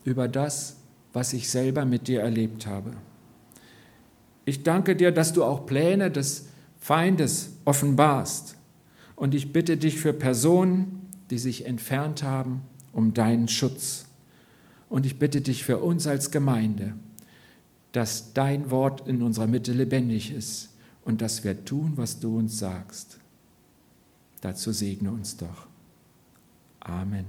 über 0.04 0.28
das, 0.28 0.76
was 1.12 1.32
ich 1.32 1.48
selber 1.48 1.84
mit 1.84 2.08
dir 2.08 2.20
erlebt 2.20 2.66
habe. 2.66 2.92
Ich 4.44 4.62
danke 4.62 4.94
dir, 4.96 5.10
dass 5.10 5.32
du 5.32 5.44
auch 5.44 5.64
Pläne 5.64 6.10
des 6.10 6.46
Feindes 6.78 7.52
offenbarst. 7.64 8.56
Und 9.16 9.34
ich 9.34 9.52
bitte 9.52 9.76
dich 9.76 9.98
für 9.98 10.12
Personen, 10.12 11.08
die 11.30 11.38
sich 11.38 11.66
entfernt 11.66 12.22
haben, 12.22 12.62
um 12.92 13.14
deinen 13.14 13.48
Schutz. 13.48 14.06
Und 14.88 15.06
ich 15.06 15.18
bitte 15.18 15.40
dich 15.40 15.64
für 15.64 15.78
uns 15.78 16.06
als 16.06 16.30
Gemeinde, 16.30 16.94
dass 17.92 18.34
dein 18.34 18.70
Wort 18.70 19.08
in 19.08 19.22
unserer 19.22 19.46
Mitte 19.46 19.72
lebendig 19.72 20.32
ist 20.34 20.70
und 21.04 21.22
dass 21.22 21.44
wir 21.44 21.64
tun, 21.64 21.92
was 21.96 22.20
du 22.20 22.36
uns 22.36 22.58
sagst. 22.58 23.18
Dazu 24.44 24.72
segne 24.72 25.10
uns 25.10 25.38
doch. 25.38 25.68
Amen. 26.80 27.24